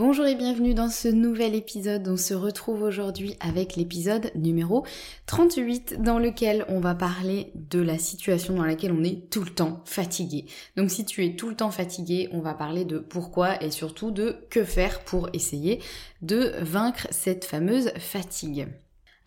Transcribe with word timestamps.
Bonjour 0.00 0.24
et 0.24 0.34
bienvenue 0.34 0.72
dans 0.72 0.88
ce 0.88 1.08
nouvel 1.08 1.54
épisode. 1.54 2.08
On 2.08 2.16
se 2.16 2.32
retrouve 2.32 2.80
aujourd'hui 2.80 3.36
avec 3.38 3.76
l'épisode 3.76 4.32
numéro 4.34 4.86
38 5.26 6.00
dans 6.00 6.18
lequel 6.18 6.64
on 6.68 6.80
va 6.80 6.94
parler 6.94 7.52
de 7.54 7.82
la 7.82 7.98
situation 7.98 8.54
dans 8.54 8.64
laquelle 8.64 8.92
on 8.92 9.04
est 9.04 9.28
tout 9.28 9.44
le 9.44 9.50
temps 9.50 9.82
fatigué. 9.84 10.46
Donc 10.74 10.90
si 10.90 11.04
tu 11.04 11.26
es 11.26 11.36
tout 11.36 11.50
le 11.50 11.54
temps 11.54 11.70
fatigué, 11.70 12.30
on 12.32 12.40
va 12.40 12.54
parler 12.54 12.86
de 12.86 12.98
pourquoi 12.98 13.62
et 13.62 13.70
surtout 13.70 14.10
de 14.10 14.36
que 14.48 14.64
faire 14.64 15.00
pour 15.00 15.28
essayer 15.34 15.82
de 16.22 16.54
vaincre 16.62 17.06
cette 17.10 17.44
fameuse 17.44 17.90
fatigue. 17.98 18.68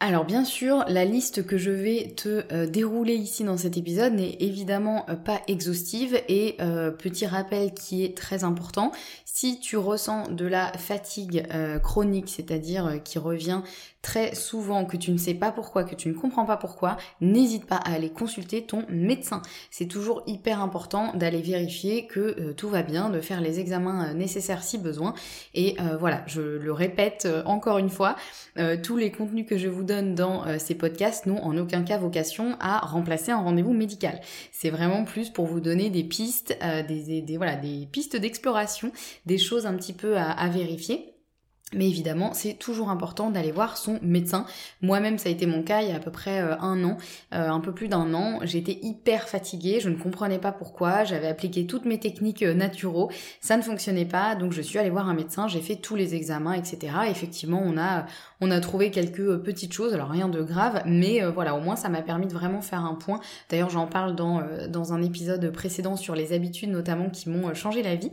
Alors 0.05 0.25
bien 0.25 0.43
sûr, 0.43 0.83
la 0.89 1.05
liste 1.05 1.47
que 1.47 1.57
je 1.57 1.71
vais 1.71 2.13
te 2.17 2.43
euh, 2.51 2.67
dérouler 2.67 3.15
ici 3.15 3.45
dans 3.45 3.55
cet 3.55 3.77
épisode 3.77 4.11
n'est 4.11 4.35
évidemment 4.41 5.05
euh, 5.07 5.15
pas 5.15 5.39
exhaustive 5.47 6.21
et 6.27 6.57
euh, 6.59 6.91
petit 6.91 7.25
rappel 7.25 7.73
qui 7.73 8.03
est 8.03 8.17
très 8.17 8.43
important, 8.43 8.91
si 9.23 9.61
tu 9.61 9.77
ressens 9.77 10.27
de 10.29 10.45
la 10.45 10.73
fatigue 10.73 11.47
chronique, 11.81 12.29
c'est-à-dire 12.29 13.01
qui 13.03 13.17
revient 13.17 13.61
très 14.03 14.35
souvent, 14.35 14.85
que 14.85 14.95
tu 14.95 15.09
ne 15.09 15.17
sais 15.17 15.33
pas 15.33 15.51
pourquoi, 15.51 15.85
que 15.85 15.95
tu 15.95 16.07
ne 16.09 16.13
comprends 16.13 16.45
pas 16.45 16.55
pourquoi, 16.55 16.97
n'hésite 17.19 17.65
pas 17.65 17.77
à 17.77 17.93
aller 17.93 18.11
consulter 18.11 18.61
ton 18.61 18.85
médecin. 18.89 19.41
C'est 19.71 19.87
toujours 19.87 20.21
hyper 20.27 20.61
important 20.61 21.13
d'aller 21.15 21.41
vérifier 21.41 22.05
que 22.05 22.51
tout 22.51 22.69
va 22.69 22.83
bien, 22.83 23.09
de 23.09 23.21
faire 23.21 23.41
les 23.41 23.59
examens 23.59 24.13
nécessaires 24.13 24.63
si 24.63 24.77
besoin. 24.77 25.15
Et 25.55 25.77
voilà, 25.99 26.23
je 26.27 26.41
le 26.41 26.71
répète 26.71 27.27
encore 27.45 27.79
une 27.79 27.89
fois, 27.89 28.15
tous 28.83 28.97
les 28.97 29.11
contenus 29.11 29.47
que 29.49 29.57
je 29.57 29.67
vous 29.67 29.83
donne 29.83 29.92
dans 30.01 30.45
euh, 30.45 30.57
ces 30.59 30.75
podcasts 30.75 31.25
n'ont 31.25 31.41
en 31.43 31.57
aucun 31.57 31.83
cas 31.83 31.97
vocation 31.97 32.55
à 32.59 32.79
remplacer 32.79 33.31
un 33.31 33.41
rendez-vous 33.41 33.73
médical. 33.73 34.19
C'est 34.51 34.69
vraiment 34.69 35.03
plus 35.03 35.29
pour 35.29 35.45
vous 35.45 35.59
donner 35.59 35.89
des 35.89 36.03
pistes, 36.03 36.57
euh, 36.63 36.83
des, 36.83 37.37
voilà, 37.37 37.55
des 37.55 37.87
pistes 37.91 38.15
d'exploration, 38.15 38.91
des 39.25 39.37
choses 39.37 39.65
un 39.65 39.75
petit 39.75 39.93
peu 39.93 40.17
à 40.17 40.47
vérifier. 40.49 41.13
Mais 41.75 41.89
évidemment, 41.89 42.33
c'est 42.33 42.53
toujours 42.53 42.89
important 42.89 43.29
d'aller 43.31 43.51
voir 43.51 43.77
son 43.77 43.99
médecin. 44.01 44.45
Moi-même, 44.81 45.17
ça 45.17 45.29
a 45.29 45.31
été 45.31 45.45
mon 45.45 45.63
cas 45.63 45.81
il 45.81 45.89
y 45.89 45.91
a 45.91 45.95
à 45.95 45.99
peu 45.99 46.11
près 46.11 46.39
euh, 46.39 46.57
un 46.59 46.83
an, 46.83 46.97
un 47.31 47.59
peu 47.59 47.73
plus 47.73 47.87
d'un 47.87 48.13
an. 48.13 48.39
J'étais 48.43 48.79
hyper 48.81 49.27
fatiguée, 49.27 49.79
je 49.79 49.89
ne 49.89 49.95
comprenais 49.95 50.39
pas 50.39 50.51
pourquoi. 50.51 51.03
J'avais 51.03 51.27
appliqué 51.27 51.65
toutes 51.65 51.85
mes 51.85 51.99
techniques 51.99 52.43
naturaux, 52.43 53.09
ça 53.41 53.57
ne 53.57 53.61
fonctionnait 53.61 54.05
pas, 54.05 54.35
donc 54.35 54.53
je 54.53 54.61
suis 54.61 54.77
allée 54.77 54.89
voir 54.89 55.09
un 55.09 55.13
médecin. 55.13 55.47
J'ai 55.47 55.61
fait 55.61 55.75
tous 55.75 55.95
les 55.95 56.15
examens, 56.15 56.53
etc. 56.53 56.93
Effectivement, 57.09 57.61
on 57.63 57.77
a 57.77 58.05
on 58.43 58.51
a 58.51 58.59
trouvé 58.59 58.91
quelques 58.91 59.37
petites 59.37 59.73
choses, 59.73 59.93
alors 59.93 60.09
rien 60.09 60.27
de 60.27 60.41
grave, 60.41 60.83
mais 60.85 61.21
voilà, 61.23 61.55
au 61.55 61.59
moins 61.59 61.75
ça 61.75 61.89
m'a 61.89 62.01
permis 62.01 62.27
de 62.27 62.33
vraiment 62.33 62.61
faire 62.61 62.83
un 62.83 62.95
point. 62.95 63.19
D'ailleurs, 63.49 63.69
j'en 63.69 63.87
parle 63.87 64.15
dans 64.15 64.43
dans 64.67 64.93
un 64.93 65.01
épisode 65.01 65.51
précédent 65.51 65.95
sur 65.95 66.15
les 66.15 66.33
habitudes 66.33 66.69
notamment 66.69 67.09
qui 67.09 67.29
m'ont 67.29 67.53
changé 67.53 67.83
la 67.83 67.95
vie. 67.95 68.11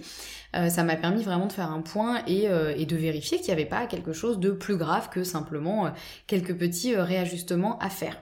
Euh, 0.57 0.69
ça 0.69 0.83
m'a 0.83 0.97
permis 0.97 1.23
vraiment 1.23 1.47
de 1.47 1.53
faire 1.53 1.71
un 1.71 1.81
point 1.81 2.23
et, 2.27 2.49
euh, 2.49 2.75
de 2.75 2.97
vérifier 2.97 3.39
qu'il 3.39 3.49
n'y 3.49 3.61
avait 3.61 3.69
pas 3.69 3.87
quelque 3.87 4.13
chose 4.13 4.39
de 4.39 4.51
plus 4.51 4.77
grave 4.77 5.09
que 5.11 5.23
simplement 5.23 5.87
euh, 5.87 5.91
quelques 6.27 6.57
petits 6.57 6.97
réajustements 6.97 7.79
à 7.79 7.89
faire. 7.89 8.21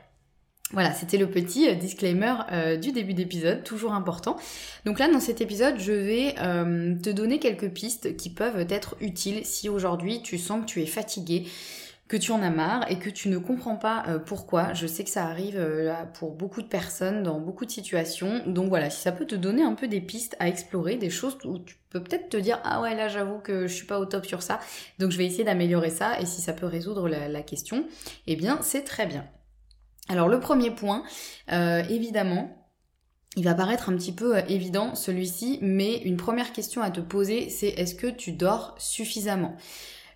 Voilà, 0.72 0.92
c'était 0.92 1.16
le 1.16 1.30
petit 1.30 1.74
disclaimer 1.76 2.34
du 2.78 2.92
début 2.92 3.14
d'épisode, 3.14 3.64
toujours 3.64 3.94
important. 3.94 4.36
Donc 4.84 4.98
là, 4.98 5.10
dans 5.10 5.18
cet 5.18 5.40
épisode, 5.40 5.76
je 5.78 5.92
vais 5.92 6.34
te 6.34 7.08
donner 7.08 7.38
quelques 7.38 7.70
pistes 7.70 8.18
qui 8.18 8.28
peuvent 8.28 8.66
être 8.68 8.94
utiles 9.00 9.46
si 9.46 9.70
aujourd'hui 9.70 10.20
tu 10.20 10.36
sens 10.36 10.60
que 10.60 10.66
tu 10.66 10.82
es 10.82 10.86
fatigué, 10.86 11.46
que 12.08 12.16
tu 12.16 12.32
en 12.32 12.42
as 12.42 12.50
marre 12.50 12.90
et 12.90 12.98
que 12.98 13.10
tu 13.10 13.28
ne 13.28 13.36
comprends 13.36 13.76
pas 13.76 14.04
euh, 14.08 14.18
pourquoi. 14.18 14.72
Je 14.72 14.86
sais 14.86 15.04
que 15.04 15.10
ça 15.10 15.26
arrive 15.26 15.56
euh, 15.58 15.92
pour 16.14 16.32
beaucoup 16.32 16.62
de 16.62 16.66
personnes 16.66 17.22
dans 17.22 17.38
beaucoup 17.38 17.66
de 17.66 17.70
situations. 17.70 18.42
Donc 18.46 18.70
voilà, 18.70 18.88
si 18.88 19.02
ça 19.02 19.12
peut 19.12 19.26
te 19.26 19.34
donner 19.34 19.62
un 19.62 19.74
peu 19.74 19.88
des 19.88 20.00
pistes 20.00 20.34
à 20.38 20.48
explorer, 20.48 20.96
des 20.96 21.10
choses 21.10 21.36
où 21.44 21.58
tu 21.58 21.76
peux 21.90 22.02
peut-être 22.02 22.30
te 22.30 22.38
dire 22.38 22.60
ah 22.64 22.80
ouais 22.80 22.94
là 22.94 23.08
j'avoue 23.08 23.38
que 23.38 23.66
je 23.66 23.74
suis 23.74 23.86
pas 23.86 24.00
au 24.00 24.06
top 24.06 24.24
sur 24.24 24.42
ça. 24.42 24.58
Donc 24.98 25.10
je 25.10 25.18
vais 25.18 25.26
essayer 25.26 25.44
d'améliorer 25.44 25.90
ça 25.90 26.18
et 26.18 26.24
si 26.24 26.40
ça 26.40 26.54
peut 26.54 26.66
résoudre 26.66 27.08
la, 27.08 27.42
question, 27.42 27.86
eh 28.26 28.36
bien 28.36 28.58
c'est 28.62 28.84
très 28.84 29.06
bien. 29.06 29.26
Alors 30.08 30.28
le 30.28 30.40
premier 30.40 30.70
point, 30.70 31.02
euh, 31.52 31.82
évidemment, 31.90 32.54
il 33.36 33.44
va 33.44 33.54
paraître 33.54 33.90
un 33.90 33.96
petit 33.96 34.12
peu 34.12 34.38
évident 34.48 34.94
celui-ci, 34.94 35.58
mais 35.60 35.98
une 35.98 36.16
première 36.16 36.52
question 36.52 36.80
à 36.80 36.90
te 36.90 37.00
poser, 37.00 37.50
c'est 37.50 37.68
est-ce 37.68 37.94
que 37.94 38.06
tu 38.06 38.32
dors 38.32 38.74
suffisamment? 38.78 39.56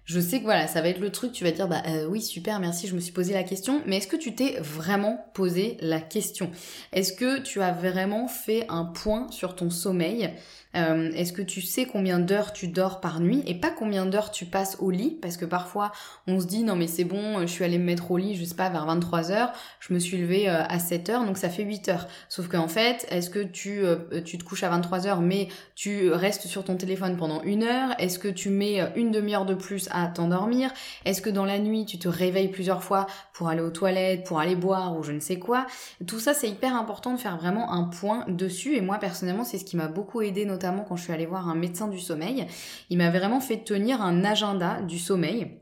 Je 0.05 0.19
sais 0.19 0.39
que 0.39 0.45
voilà, 0.45 0.67
ça 0.67 0.83
va 0.83 0.89
être 0.89 1.01
le 1.01 1.11
truc, 1.11 1.33
tu 1.33 1.45
vas 1.45 1.53
dire 1.53 1.69
bah 1.69 1.83
euh, 1.87 2.07
oui 2.07 2.21
super 2.21 2.59
merci, 2.59 2.89
je 2.89 2.95
me 2.95 3.01
suis 3.01 3.13
posé 3.13 3.33
la 3.33 3.45
question, 3.45 3.83
mais 3.87 3.99
est-ce 3.99 4.09
que 4.09 4.17
tu 4.17 4.35
t'es 4.35 4.57
vraiment 4.61 5.25
posé 5.35 5.77
la 5.81 6.01
question? 6.01 6.51
Est-ce 6.93 7.13
que 7.13 7.41
tu 7.41 7.63
as 7.63 7.73
vraiment 7.73 8.27
fait 8.27 8.67
un 8.69 8.85
point 8.85 9.31
sur 9.31 9.55
ton 9.55 9.71
sommeil? 9.71 10.31
Euh, 10.75 11.11
est-ce 11.13 11.33
que 11.33 11.43
tu 11.43 11.61
sais 11.61 11.85
combien 11.85 12.19
d'heures 12.19 12.53
tu 12.53 12.69
dors 12.69 13.01
par 13.01 13.21
nuit 13.21 13.43
et 13.47 13.55
pas 13.55 13.71
combien 13.71 14.07
d'heures 14.07 14.31
tu 14.31 14.47
passes 14.47 14.77
au 14.81 14.91
lit? 14.91 15.19
Parce 15.21 15.37
que 15.37 15.45
parfois 15.45 15.93
on 16.27 16.41
se 16.41 16.47
dit 16.47 16.65
non 16.65 16.77
mais 16.77 16.87
c'est 16.87 17.05
bon, 17.05 17.41
je 17.41 17.47
suis 17.47 17.65
allée 17.65 17.79
me 17.79 17.85
mettre 17.85 18.11
au 18.11 18.17
lit, 18.17 18.37
je 18.37 18.45
sais 18.45 18.55
pas, 18.55 18.71
vers 18.71 18.87
23 18.87 19.31
heures, 19.31 19.53
je 19.81 19.93
me 19.93 19.99
suis 19.99 20.17
levée 20.17 20.49
euh, 20.49 20.63
à 20.65 20.79
7 20.79 21.11
heures, 21.11 21.25
donc 21.27 21.37
ça 21.37 21.51
fait 21.51 21.65
8 21.65 21.89
heures. 21.89 22.09
Sauf 22.29 22.49
qu'en 22.49 22.69
fait, 22.69 23.07
est-ce 23.11 23.29
que 23.29 23.43
tu, 23.43 23.85
euh, 23.85 23.97
tu 24.25 24.39
te 24.39 24.45
couches 24.45 24.63
à 24.63 24.71
23 24.71 25.07
heures 25.07 25.21
mais 25.21 25.49
tu 25.75 26.11
restes 26.11 26.47
sur 26.47 26.65
ton 26.65 26.77
téléphone 26.77 27.17
pendant 27.17 27.43
une 27.43 27.65
heure? 27.65 27.91
Est-ce 27.99 28.19
que 28.19 28.29
tu 28.29 28.49
mets 28.49 28.81
une 28.97 29.11
demi-heure 29.11 29.45
de 29.45 29.55
plus 29.55 29.89
à 29.93 30.07
t'endormir? 30.07 30.71
Est-ce 31.05 31.21
que 31.21 31.31
dans 31.31 31.45
la 31.45 31.59
nuit 31.59 31.85
tu 31.85 31.99
te 31.99 32.09
réveilles 32.09 32.49
plusieurs 32.49 32.83
fois 32.83 33.07
pour 33.35 33.49
aller 33.49 33.61
aux 33.61 33.71
toilettes, 33.71 34.25
pour 34.25 34.41
aller 34.41 34.57
boire 34.57 34.97
ou 34.97 35.03
je 35.03 35.13
ne 35.13 35.21
sais 35.21 35.39
quoi? 35.39 35.67
Tout 36.07 36.21
ça 36.21 36.33
c'est 36.33 36.49
hyper 36.49 36.75
important 36.75 37.13
de 37.13 37.19
faire 37.19 37.37
vraiment 37.37 37.73
un 37.73 37.85
point 37.85 38.25
dessus 38.29 38.77
et 38.77 38.81
moi 38.81 38.99
personnellement 38.99 39.45
c'est 39.45 39.59
ce 39.59 39.65
qui 39.65 39.77
m'a 39.77 39.89
beaucoup 39.89 40.23
aidé 40.23 40.47
notamment 40.47 40.62
notamment 40.63 40.85
quand 40.85 40.97
je 40.97 41.05
suis 41.05 41.13
allée 41.13 41.27
voir 41.27 41.49
un 41.49 41.55
médecin 41.55 41.89
du 41.89 41.99
sommeil. 41.99 42.47
Il 42.89 42.99
m'a 42.99 43.11
vraiment 43.11 43.41
fait 43.41 43.65
tenir 43.65 44.01
un 44.01 44.25
agenda 44.25 44.81
du 44.83 44.99
sommeil 44.99 45.62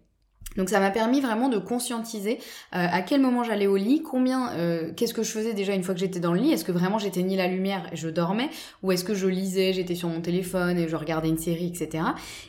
donc 0.61 0.69
ça 0.69 0.79
m'a 0.79 0.91
permis 0.91 1.23
vraiment 1.23 1.49
de 1.49 1.57
conscientiser 1.57 2.39
euh, 2.75 2.87
à 2.93 3.01
quel 3.01 3.23
moment 3.23 3.43
j'allais 3.45 3.67
au 3.67 3.77
lit, 3.77 4.03
combien, 4.03 4.51
euh, 4.53 4.93
qu'est-ce 4.95 5.15
que 5.15 5.23
je 5.23 5.31
faisais 5.31 5.55
déjà 5.55 5.75
une 5.75 5.83
fois 5.83 5.95
que 5.95 6.01
j'étais 6.01 6.21
dans 6.21 6.35
le 6.35 6.41
lit, 6.41 6.53
est-ce 6.53 6.67
que 6.67 6.73
vraiment 6.73 6.99
j'éteignais 6.99 7.39
la 7.39 7.47
lumière 7.47 7.89
et 7.93 7.97
je 7.97 8.11
dormais, 8.11 8.51
ou 8.83 8.93
est-ce 8.93 9.03
que 9.03 9.15
je 9.15 9.27
lisais, 9.27 9.73
j'étais 9.73 9.95
sur 9.95 10.11
mon 10.11 10.21
téléphone 10.21 10.77
et 10.77 10.87
je 10.87 10.97
regardais 10.97 11.31
une 11.31 11.39
série, 11.39 11.69
etc. 11.75 12.05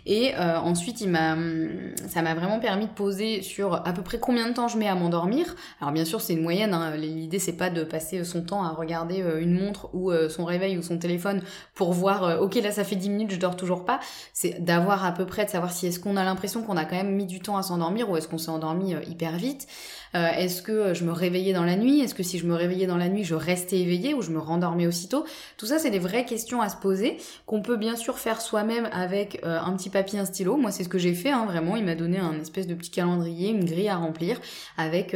Et 0.06 0.36
euh, 0.36 0.58
ensuite 0.58 0.98
ça 0.98 2.22
m'a 2.22 2.34
vraiment 2.36 2.60
permis 2.60 2.88
de 2.88 2.92
poser 2.92 3.44
sur 3.44 3.76
à 3.76 3.94
peu 3.94 4.02
près 4.02 4.20
combien 4.20 4.50
de 4.50 4.54
temps 4.54 4.68
je 4.68 4.78
mets 4.78 4.90
à 4.90 4.96
m'endormir. 4.96 5.56
Alors 5.80 5.94
bien 5.94 6.04
sûr 6.04 6.20
c'est 6.20 6.34
une 6.34 6.44
moyenne, 6.44 6.74
hein. 6.74 6.98
l'idée 6.98 7.40
c'est 7.40 7.56
pas 7.56 7.70
de 7.70 7.86
passer 7.86 8.26
son 8.26 8.44
temps 8.44 8.66
à 8.66 8.72
regarder 8.72 9.24
une 9.40 9.58
montre 9.58 9.90
ou 9.94 10.12
son 10.28 10.44
réveil 10.44 10.78
ou 10.78 10.82
son 10.82 10.98
téléphone 10.98 11.42
pour 11.76 11.94
voir, 11.94 12.42
ok 12.42 12.56
là 12.56 12.72
ça 12.72 12.84
fait 12.84 12.98
10 12.98 13.10
minutes 13.10 13.32
je 13.32 13.40
dors 13.40 13.56
toujours 13.56 13.86
pas, 13.86 14.02
c'est 14.34 14.62
d'avoir 14.62 15.06
à 15.06 15.14
peu 15.14 15.26
près 15.26 15.46
de 15.46 15.50
savoir 15.50 15.72
si 15.72 15.88
est-ce 15.88 16.00
qu'on 16.02 16.18
a 16.18 16.26
l'impression 16.26 16.62
qu'on 16.62 16.76
a 16.76 16.84
quand 16.84 16.98
même 16.98 17.16
mis 17.16 17.26
du 17.26 17.40
temps 17.40 17.56
à 17.56 17.64
s'endormir 17.64 18.01
ou 18.10 18.18
est-ce 18.18 18.28
qu'on 18.28 18.38
s'est 18.38 18.50
endormi 18.50 18.94
euh, 18.94 19.00
hyper 19.08 19.38
vite 19.38 19.68
euh, 20.16 20.28
Est-ce 20.28 20.62
que 20.62 20.72
euh, 20.72 20.94
je 20.94 21.04
me 21.04 21.12
réveillais 21.12 21.54
dans 21.54 21.64
la 21.64 21.76
nuit 21.76 22.02
Est-ce 22.02 22.16
que 22.16 22.24
si 22.24 22.38
je 22.38 22.46
me 22.46 22.56
réveillais 22.56 22.88
dans 22.88 22.98
la 22.98 23.10
nuit, 23.10 23.24
je 23.24 23.36
restais 23.36 23.80
éveillée 23.80 24.14
ou 24.14 24.22
je 24.22 24.32
me 24.32 24.40
rendormais 24.40 24.88
aussitôt? 24.88 25.26
Tout 25.58 25.66
ça, 25.66 25.80
c'est 25.80 25.90
des 25.90 26.00
vraies 26.00 26.26
questions 26.26 26.62
à 26.62 26.70
se 26.70 26.78
poser 26.78 27.18
qu'on 27.46 27.62
peut 27.62 27.78
bien 27.78 27.96
sûr 27.96 28.18
faire 28.18 28.42
soi-même 28.42 28.90
avec 28.92 29.42
un 29.44 29.76
petit 29.76 29.90
papier, 29.90 30.20
un 30.20 30.26
stylo. 30.26 30.58
Moi, 30.58 30.72
c'est 30.72 30.84
ce 30.84 30.90
que 30.90 30.98
j'ai 30.98 31.14
fait, 31.14 31.32
hein, 31.32 31.46
vraiment. 31.46 31.76
Il 31.76 31.86
m'a 31.86 31.96
donné 31.96 32.20
un 32.20 32.40
espèce 32.40 32.68
de 32.68 32.76
petit 32.76 32.92
calendrier, 32.92 33.50
une 33.50 33.66
grille 33.66 33.90
à 33.90 33.98
remplir 33.98 34.40
avec 34.78 35.16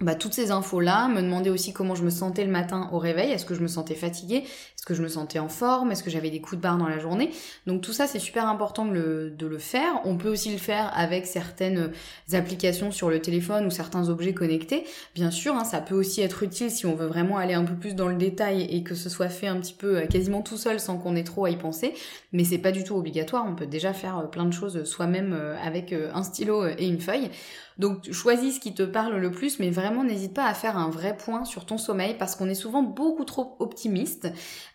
bah, 0.00 0.14
toutes 0.14 0.34
ces 0.34 0.52
infos-là, 0.52 1.08
me 1.08 1.22
demander 1.22 1.50
aussi 1.50 1.72
comment 1.72 1.96
je 1.96 2.04
me 2.04 2.10
sentais 2.10 2.44
le 2.44 2.50
matin 2.50 2.88
au 2.92 2.98
réveil, 2.98 3.32
est-ce 3.32 3.44
que 3.44 3.54
je 3.54 3.60
me 3.60 3.66
sentais 3.66 3.96
fatiguée, 3.96 4.44
est-ce 4.44 4.86
que 4.86 4.94
je 4.94 5.02
me 5.02 5.08
sentais 5.08 5.40
en 5.40 5.48
forme, 5.48 5.90
est-ce 5.90 6.04
que 6.04 6.10
j'avais 6.10 6.30
des 6.30 6.40
coups 6.40 6.56
de 6.56 6.62
barre 6.62 6.78
dans 6.78 6.86
la 6.86 7.00
journée? 7.00 7.30
Donc 7.66 7.80
tout 7.80 7.92
ça, 7.92 8.06
c'est 8.06 8.20
super 8.20 8.46
important 8.46 8.84
de 8.84 8.92
le, 8.92 9.30
de 9.30 9.46
le, 9.46 9.58
faire. 9.58 10.00
On 10.04 10.16
peut 10.16 10.28
aussi 10.28 10.52
le 10.52 10.58
faire 10.58 10.92
avec 10.94 11.26
certaines 11.26 11.90
applications 12.32 12.92
sur 12.92 13.10
le 13.10 13.20
téléphone 13.20 13.66
ou 13.66 13.70
certains 13.70 14.08
objets 14.08 14.34
connectés. 14.34 14.84
Bien 15.16 15.32
sûr, 15.32 15.54
hein, 15.54 15.64
ça 15.64 15.80
peut 15.80 15.96
aussi 15.96 16.20
être 16.20 16.44
utile 16.44 16.70
si 16.70 16.86
on 16.86 16.94
veut 16.94 17.06
vraiment 17.06 17.36
aller 17.36 17.54
un 17.54 17.64
peu 17.64 17.74
plus 17.74 17.94
dans 17.94 18.08
le 18.08 18.16
détail 18.16 18.62
et 18.62 18.84
que 18.84 18.94
ce 18.94 19.08
soit 19.08 19.28
fait 19.28 19.48
un 19.48 19.58
petit 19.58 19.74
peu 19.74 19.98
euh, 19.98 20.06
quasiment 20.06 20.42
tout 20.42 20.56
seul 20.56 20.78
sans 20.78 20.96
qu'on 20.98 21.16
ait 21.16 21.24
trop 21.24 21.46
à 21.46 21.50
y 21.50 21.56
penser. 21.56 21.92
Mais 22.32 22.44
c'est 22.44 22.58
pas 22.58 22.72
du 22.72 22.84
tout 22.84 22.94
obligatoire, 22.94 23.44
on 23.48 23.56
peut 23.56 23.66
déjà 23.66 23.92
faire 23.92 24.18
euh, 24.18 24.26
plein 24.26 24.44
de 24.44 24.52
choses 24.52 24.84
soi-même 24.84 25.32
euh, 25.32 25.56
avec 25.60 25.92
un 25.92 26.22
stylo 26.22 26.66
et 26.66 26.86
une 26.86 27.00
feuille. 27.00 27.30
Donc 27.78 28.10
choisis 28.10 28.56
ce 28.56 28.60
qui 28.60 28.74
te 28.74 28.82
parle 28.82 29.16
le 29.16 29.30
plus, 29.30 29.60
mais 29.60 29.70
vraiment 29.70 30.02
n'hésite 30.02 30.34
pas 30.34 30.46
à 30.46 30.54
faire 30.54 30.76
un 30.76 30.90
vrai 30.90 31.16
point 31.16 31.44
sur 31.44 31.64
ton 31.64 31.78
sommeil 31.78 32.16
parce 32.18 32.34
qu'on 32.34 32.48
est 32.48 32.54
souvent 32.54 32.82
beaucoup 32.82 33.24
trop 33.24 33.56
optimiste. 33.60 34.28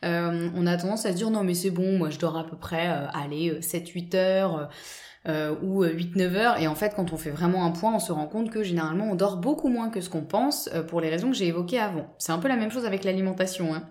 Euh, 0.05 0.49
on 0.55 0.65
a 0.65 0.77
tendance 0.77 1.05
à 1.05 1.11
se 1.11 1.17
dire 1.17 1.29
non 1.29 1.43
mais 1.43 1.53
c'est 1.53 1.69
bon, 1.69 1.97
moi 1.97 2.09
je 2.09 2.19
dors 2.19 2.37
à 2.37 2.45
peu 2.45 2.55
près, 2.55 2.89
euh, 2.89 3.07
allez, 3.13 3.59
7-8 3.59 4.15
euh, 4.15 4.17
heures. 4.17 4.69
Euh, 5.25 5.55
ou 5.63 5.85
8-9 5.85 6.35
heures. 6.35 6.59
Et 6.59 6.67
en 6.67 6.75
fait, 6.75 6.95
quand 6.97 7.13
on 7.13 7.17
fait 7.17 7.29
vraiment 7.29 7.63
un 7.63 7.71
point, 7.71 7.95
on 7.95 7.99
se 7.99 8.11
rend 8.11 8.27
compte 8.27 8.51
que 8.51 8.61
généralement, 8.61 9.05
on 9.09 9.15
dort 9.15 9.37
beaucoup 9.37 9.69
moins 9.69 9.89
que 9.89 10.01
ce 10.01 10.09
qu'on 10.09 10.25
pense 10.25 10.69
pour 10.89 10.99
les 10.99 11.09
raisons 11.09 11.29
que 11.29 11.37
j'ai 11.37 11.47
évoquées 11.47 11.79
avant. 11.79 12.13
C'est 12.17 12.33
un 12.33 12.39
peu 12.39 12.49
la 12.49 12.57
même 12.57 12.71
chose 12.71 12.85
avec 12.85 13.05
l'alimentation. 13.05 13.73
Hein. 13.73 13.83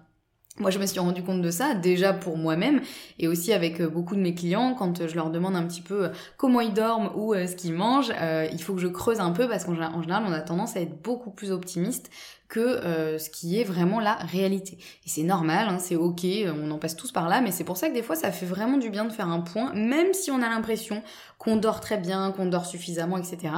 Moi, 0.58 0.70
je 0.70 0.78
me 0.78 0.84
suis 0.84 1.00
rendu 1.00 1.22
compte 1.22 1.40
de 1.40 1.50
ça 1.50 1.74
déjà 1.74 2.12
pour 2.12 2.36
moi-même 2.36 2.82
et 3.18 3.26
aussi 3.26 3.54
avec 3.54 3.80
euh, 3.80 3.88
beaucoup 3.88 4.14
de 4.14 4.20
mes 4.20 4.34
clients 4.34 4.74
quand 4.74 5.00
euh, 5.00 5.08
je 5.08 5.14
leur 5.14 5.30
demande 5.30 5.56
un 5.56 5.66
petit 5.66 5.80
peu 5.80 6.04
euh, 6.04 6.08
comment 6.36 6.60
ils 6.60 6.74
dorment 6.74 7.10
ou 7.16 7.34
ce 7.34 7.56
qu'ils 7.56 7.72
mangent. 7.72 8.12
il 8.52 8.62
faut 8.62 8.74
que 8.74 8.80
je 8.80 8.88
creuse 8.88 9.18
un 9.18 9.30
peu 9.30 9.48
parce 9.48 9.64
qu'en 9.64 9.72
général, 9.74 10.24
on 10.26 10.32
a 10.32 10.40
tendance 10.40 10.76
à 10.76 10.80
être 10.80 11.00
beaucoup 11.00 11.30
plus 11.30 11.52
optimiste 11.52 12.10
que 12.48 13.18
ce 13.18 13.30
qui 13.30 13.58
est 13.58 13.64
vraiment 13.64 13.98
la 13.98 14.14
réalité. 14.14 14.76
Et 15.06 15.08
c'est 15.08 15.22
normal, 15.22 15.68
hein, 15.70 15.78
c'est 15.78 15.96
ok, 15.96 16.26
on 16.54 16.70
en 16.70 16.78
passe 16.78 16.96
tous 16.96 17.12
par 17.12 17.30
là, 17.30 17.40
mais 17.40 17.50
c'est 17.50 17.64
pour 17.64 17.78
ça 17.78 17.88
que 17.88 17.94
des 17.94 18.02
fois, 18.02 18.14
ça 18.14 18.30
fait 18.30 18.44
vraiment 18.44 18.76
du 18.76 18.90
bien 18.90 19.06
de 19.06 19.12
faire 19.12 19.28
un 19.28 19.40
point, 19.40 19.72
même 19.72 20.12
si 20.12 20.30
on 20.30 20.42
a 20.42 20.50
l'impression 20.50 21.02
qu'on 21.38 21.56
dort 21.56 21.80
très 21.80 21.96
bien, 21.96 22.30
qu'on 22.30 22.44
dort 22.44 22.66
suffisamment, 22.66 23.16
etc. 23.16 23.54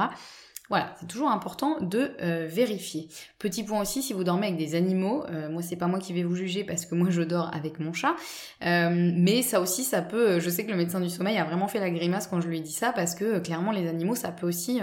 Voilà, 0.69 0.95
c'est 0.99 1.07
toujours 1.07 1.29
important 1.29 1.79
de 1.79 2.11
euh, 2.21 2.47
vérifier. 2.49 3.07
Petit 3.37 3.63
point 3.63 3.81
aussi, 3.81 4.01
si 4.01 4.13
vous 4.13 4.23
dormez 4.23 4.47
avec 4.47 4.57
des 4.57 4.73
animaux, 4.73 5.23
euh, 5.29 5.49
moi 5.49 5.61
c'est 5.61 5.75
pas 5.75 5.85
moi 5.85 5.99
qui 5.99 6.11
vais 6.11 6.23
vous 6.23 6.35
juger 6.35 6.63
parce 6.63 6.87
que 6.87 6.95
moi 6.95 7.09
je 7.11 7.21
dors 7.21 7.53
avec 7.53 7.79
mon 7.79 7.93
chat, 7.93 8.15
euh, 8.65 9.11
mais 9.15 9.43
ça 9.43 9.61
aussi 9.61 9.83
ça 9.83 10.01
peut, 10.01 10.39
je 10.39 10.49
sais 10.49 10.65
que 10.65 10.71
le 10.71 10.77
médecin 10.77 10.99
du 10.99 11.09
sommeil 11.09 11.37
a 11.37 11.43
vraiment 11.43 11.67
fait 11.67 11.79
la 11.79 11.91
grimace 11.91 12.25
quand 12.27 12.41
je 12.41 12.47
lui 12.47 12.57
ai 12.57 12.61
dit 12.61 12.71
ça 12.71 12.91
parce 12.93 13.13
que 13.13 13.37
clairement 13.39 13.71
les 13.71 13.87
animaux 13.87 14.15
ça 14.15 14.31
peut 14.31 14.47
aussi 14.47 14.81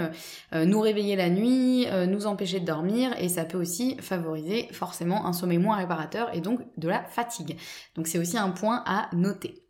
nous 0.53 0.81
réveiller 0.81 1.17
la 1.17 1.31
nuit, 1.31 1.87
nous 2.09 2.27
empêcher 2.27 2.61
de 2.61 2.67
dormir 2.67 3.15
et 3.19 3.29
ça 3.29 3.45
peut 3.45 3.59
aussi 3.59 3.97
favoriser 4.01 4.69
forcément 4.73 5.27
un 5.27 5.33
sommeil 5.33 5.59
moins 5.59 5.77
réparateur 5.77 6.35
et 6.35 6.41
donc 6.41 6.61
de 6.77 6.89
la 6.89 7.03
fatigue. 7.03 7.57
Donc 7.97 8.07
c'est 8.07 8.19
aussi 8.19 8.39
un 8.39 8.51
point 8.51 8.83
à 8.87 9.09
noter. 9.13 9.63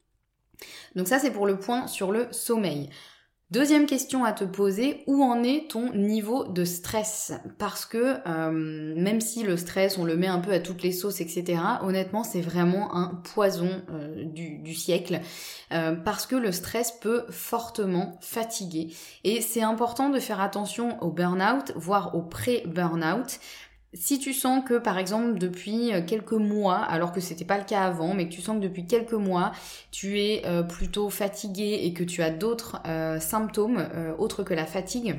Donc 0.94 1.08
ça 1.08 1.18
c'est 1.18 1.30
pour 1.30 1.46
le 1.46 1.58
point 1.58 1.86
sur 1.86 2.12
le 2.12 2.28
sommeil. 2.30 2.90
Deuxième 3.52 3.84
question 3.84 4.24
à 4.24 4.32
te 4.32 4.44
poser, 4.44 5.04
où 5.06 5.22
en 5.22 5.42
est 5.42 5.70
ton 5.72 5.92
niveau 5.92 6.44
de 6.44 6.64
stress? 6.64 7.34
Parce 7.58 7.84
que 7.84 8.16
euh, 8.26 8.50
même 8.50 9.20
si 9.20 9.42
le 9.42 9.58
stress, 9.58 9.98
on 9.98 10.06
le 10.06 10.16
met 10.16 10.26
un 10.26 10.38
peu 10.38 10.52
à 10.52 10.58
toutes 10.58 10.82
les 10.82 10.90
sauces, 10.90 11.20
etc., 11.20 11.60
honnêtement, 11.82 12.24
c'est 12.24 12.40
vraiment 12.40 12.96
un 12.96 13.20
poison 13.34 13.82
euh, 13.90 14.24
du, 14.24 14.74
siècle. 14.74 15.20
Euh, 15.70 15.94
parce 15.94 16.24
que 16.24 16.34
le 16.34 16.50
stress 16.50 16.92
peut 16.92 17.26
fortement 17.28 18.18
fatiguer. 18.22 18.88
Et 19.22 19.42
c'est 19.42 19.62
important 19.62 20.08
de 20.08 20.18
faire 20.18 20.40
attention 20.40 20.98
au 21.02 21.10
burn-out, 21.10 21.74
voire 21.76 22.14
au 22.14 22.22
pré-burn-out. 22.22 23.38
Si 23.94 24.18
tu 24.18 24.32
sens 24.32 24.64
que 24.64 24.78
par 24.78 24.96
exemple 24.96 25.38
depuis 25.38 25.92
euh, 25.92 26.00
quelques 26.02 26.32
mois, 26.32 26.78
alors 26.78 27.12
que 27.12 27.20
c'était 27.20 27.44
pas 27.44 27.58
le 27.58 27.64
cas 27.64 27.82
avant, 27.82 28.14
mais 28.14 28.26
que 28.26 28.32
tu 28.32 28.40
sens 28.40 28.56
que 28.56 28.62
depuis 28.62 28.86
quelques 28.86 29.12
mois 29.12 29.52
tu 29.90 30.18
es 30.18 30.46
euh, 30.46 30.62
plutôt 30.62 31.10
fatigué 31.10 31.80
et 31.82 31.92
que 31.92 32.02
tu 32.02 32.22
as 32.22 32.30
d'autres 32.30 32.80
euh, 32.86 33.20
symptômes 33.20 33.86
autres 34.18 34.44
que 34.44 34.54
la 34.54 34.64
fatigue, 34.64 35.16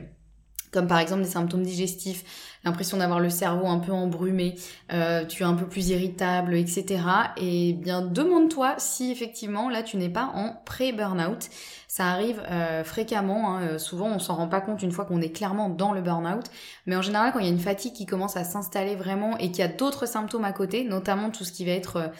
comme 0.73 0.87
par 0.87 0.99
exemple 0.99 1.21
des 1.21 1.29
symptômes 1.29 1.63
digestifs, 1.63 2.23
l'impression 2.65 2.97
d'avoir 2.97 3.19
le 3.19 3.29
cerveau 3.29 3.67
un 3.67 3.79
peu 3.79 3.91
embrumé, 3.91 4.55
tu 4.89 5.43
es 5.43 5.45
un 5.45 5.53
peu 5.53 5.67
plus 5.67 5.89
irritable, 5.89 6.55
etc. 6.55 7.03
Et 7.37 7.73
bien 7.73 8.01
demande-toi 8.01 8.75
si 8.77 9.11
effectivement 9.11 9.69
là 9.69 9.83
tu 9.83 9.97
n'es 9.97 10.09
pas 10.09 10.31
en 10.33 10.55
pré-burnout. 10.65 11.49
Ça 11.93 12.07
arrive 12.07 12.41
euh, 12.49 12.83
fréquemment, 12.83 13.55
hein, 13.55 13.61
euh, 13.61 13.77
souvent 13.77 14.07
on 14.07 14.17
s'en 14.17 14.33
rend 14.33 14.47
pas 14.47 14.61
compte 14.61 14.81
une 14.81 14.91
fois 14.91 15.05
qu'on 15.05 15.21
est 15.21 15.29
clairement 15.29 15.69
dans 15.69 15.91
le 15.91 16.01
burn-out, 16.01 16.45
mais 16.87 16.95
en 16.95 17.03
général 17.03 17.31
quand 17.31 17.37
il 17.37 17.45
y 17.45 17.49
a 17.49 17.51
une 17.51 17.59
fatigue 17.59 17.93
qui 17.93 18.07
commence 18.07 18.35
à 18.35 18.43
s'installer 18.43 18.95
vraiment 18.95 19.37
et 19.37 19.51
qu'il 19.51 19.59
y 19.59 19.61
a 19.61 19.67
d'autres 19.67 20.07
symptômes 20.07 20.43
à 20.43 20.53
côté, 20.53 20.85
notamment 20.85 21.29
tout 21.29 21.43
ce 21.43 21.51
qui 21.51 21.65
va 21.65 21.71
être 21.73 22.11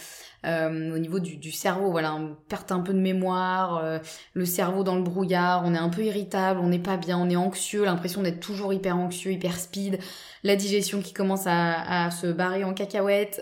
euh, 0.45 0.95
au 0.95 1.00
niveau 1.00 1.19
du, 1.19 1.51
cerveau, 1.51 1.92
voilà, 1.92 2.13
on 2.16 2.36
perd 2.50 2.72
un 2.72 2.80
peu 2.80 2.94
de 2.94 3.00
mémoire, 3.00 4.00
le 4.34 4.45
cerveau 4.45 4.84
dans 4.84 4.95
le 4.95 5.04
brouillard, 5.04 5.63
on 5.66 5.74
est 5.74 5.78
un 5.78 5.90
peu 5.90 6.04
irritable, 6.04 6.60
on 6.60 6.68
n'est 6.68 6.80
pas 6.80 6.98
bien, 6.98 7.18
on 7.18 7.30
est 7.30 7.36
anxieux, 7.36 7.86
l'impression 7.86 8.22
d'être 8.22 8.40
toujours 8.40 8.74
hyper 8.74 8.98
anxieux, 8.98 9.31
hyper 9.31 9.57
speed, 9.57 10.00
la 10.44 10.56
digestion 10.56 11.01
qui 11.01 11.13
commence 11.13 11.48
à, 11.48 12.06
à 12.06 12.12
se 12.12 12.28
barrer 12.28 12.63
en 12.63 12.74
cacahuète, 12.74 13.42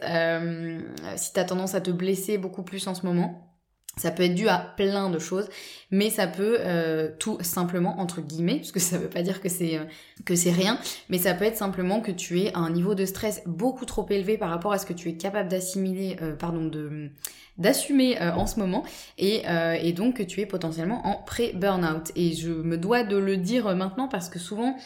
si 1.16 1.34
t'as 1.34 1.44
tendance 1.44 1.76
à 1.76 1.82
te 1.82 1.92
blesser 1.92 2.38
beaucoup 2.38 2.64
plus 2.64 2.88
en 2.88 2.94
ce 2.94 3.06
moment. 3.06 3.51
Ça 3.98 4.10
peut 4.10 4.24
être 4.24 4.36
dû 4.36 4.48
à 4.48 4.58
plein 4.58 5.10
de 5.10 5.20
choses, 5.20 5.50
mais 5.92 6.10
ça 6.10 6.26
peut 6.26 6.58
euh, 6.62 7.10
tout 7.20 7.38
simplement 7.42 8.00
entre 8.00 8.22
guillemets, 8.22 8.56
parce 8.56 8.72
que 8.72 8.80
ça 8.80 8.98
veut 8.98 9.10
pas 9.10 9.22
dire 9.22 9.42
que 9.42 9.50
c'est 9.50 9.78
euh, 9.78 9.84
que 10.24 10.34
c'est 10.34 10.52
rien, 10.52 10.80
mais 11.10 11.18
ça 11.18 11.34
peut 11.34 11.44
être 11.44 11.58
simplement 11.58 12.00
que 12.00 12.12
tu 12.12 12.40
es 12.40 12.54
à 12.54 12.60
un 12.60 12.70
niveau 12.70 12.96
de 12.96 13.06
stress 13.06 13.42
beaucoup 13.46 13.86
trop 13.86 14.08
élevé 14.10 14.38
par 14.38 14.50
rapport 14.50 14.72
à 14.72 14.78
ce 14.78 14.86
que 14.86 14.94
tu 14.94 15.10
es 15.10 15.16
capable 15.18 15.50
d'assimiler, 15.50 16.16
euh, 16.22 16.36
pardon, 16.36 16.66
de 16.66 17.10
d'assumer 17.58 18.18
en 18.20 18.48
ce 18.48 18.60
moment, 18.60 18.84
et, 19.20 19.44
et 19.82 19.94
donc 19.94 20.16
que 20.16 20.24
tu 20.24 20.40
es 20.40 20.48
potentiellement 20.48 21.06
en 21.06 21.22
pré-burnout. 21.22 22.12
Et 22.16 22.34
je 22.34 22.50
me 22.50 22.78
dois 22.78 23.04
de 23.04 23.18
le 23.18 23.38
dire 23.38 23.76
maintenant 23.76 24.08
parce 24.08 24.30
que 24.30 24.40
souvent 24.40 24.78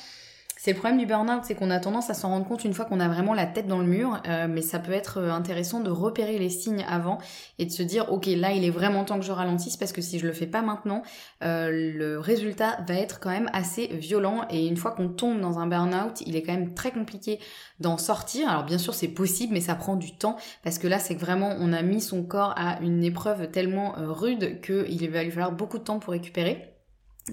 c'est 0.66 0.72
le 0.72 0.80
problème 0.80 0.98
du 0.98 1.06
burn-out, 1.06 1.42
c'est 1.44 1.54
qu'on 1.54 1.70
a 1.70 1.80
tendance 1.80 2.10
à 2.10 2.16
s'en 2.16 2.30
rendre 2.30 2.48
compte 2.48 2.64
une 2.66 2.74
fois 2.74 2.86
qu'on 2.86 3.00
a 3.00 3.08
vraiment 3.08 3.36
la 3.36 3.46
tête 3.46 3.68
dans 3.68 3.78
le 3.78 3.86
mur, 3.86 4.20
euh, 4.28 4.48
mais 4.50 4.64
ça 4.64 4.80
peut 4.80 4.94
être 4.94 5.20
euh, 5.20 5.32
intéressant 5.32 5.80
de 5.80 5.92
repérer 5.92 6.40
les 6.40 6.50
signes 6.50 6.84
avant 6.90 7.20
et 7.60 7.68
de 7.68 7.70
se 7.70 7.84
dire 7.84 8.12
ok 8.12 8.26
là 8.26 8.52
il 8.52 8.66
est 8.66 8.72
vraiment 8.72 9.06
temps 9.06 9.20
que 9.20 9.26
je 9.26 9.32
ralentisse 9.32 9.78
parce 9.78 9.92
que 9.92 10.02
si 10.02 10.18
je 10.18 10.26
le 10.26 10.34
fais 10.34 10.48
pas 10.48 10.64
maintenant, 10.64 11.04
euh, 11.44 11.70
le 11.70 12.18
résultat 12.18 12.80
va 12.88 12.96
être 12.96 13.20
quand 13.20 13.30
même 13.30 13.48
assez 13.54 13.86
violent 13.86 14.48
et 14.50 14.66
une 14.66 14.76
fois 14.76 14.90
qu'on 14.90 15.08
tombe 15.08 15.40
dans 15.40 15.60
un 15.60 15.68
burn-out, 15.68 16.22
il 16.26 16.36
est 16.36 16.42
quand 16.42 16.54
même 16.54 16.74
très 16.74 16.90
compliqué 16.90 17.38
d'en 17.80 18.00
sortir. 18.00 18.50
Alors 18.50 18.64
bien 18.64 18.80
sûr 18.80 18.96
c'est 18.96 19.10
possible 19.10 19.54
mais 19.54 19.62
ça 19.62 19.76
prend 19.76 19.96
du 19.96 20.18
temps 20.18 20.36
parce 20.64 20.80
que 20.80 20.88
là 20.88 20.98
c'est 20.98 21.14
que 21.14 21.22
vraiment 21.22 21.56
on 21.60 21.74
a 21.74 21.84
mis 21.84 22.02
son 22.02 22.24
corps 22.24 22.56
à 22.58 22.80
une 22.82 23.04
épreuve 23.04 23.52
tellement 23.52 23.94
rude 23.98 24.62
qu'il 24.62 25.12
va 25.12 25.24
lui 25.24 25.30
falloir 25.30 25.52
beaucoup 25.52 25.78
de 25.78 25.84
temps 25.84 26.00
pour 26.00 26.14
récupérer. 26.14 26.72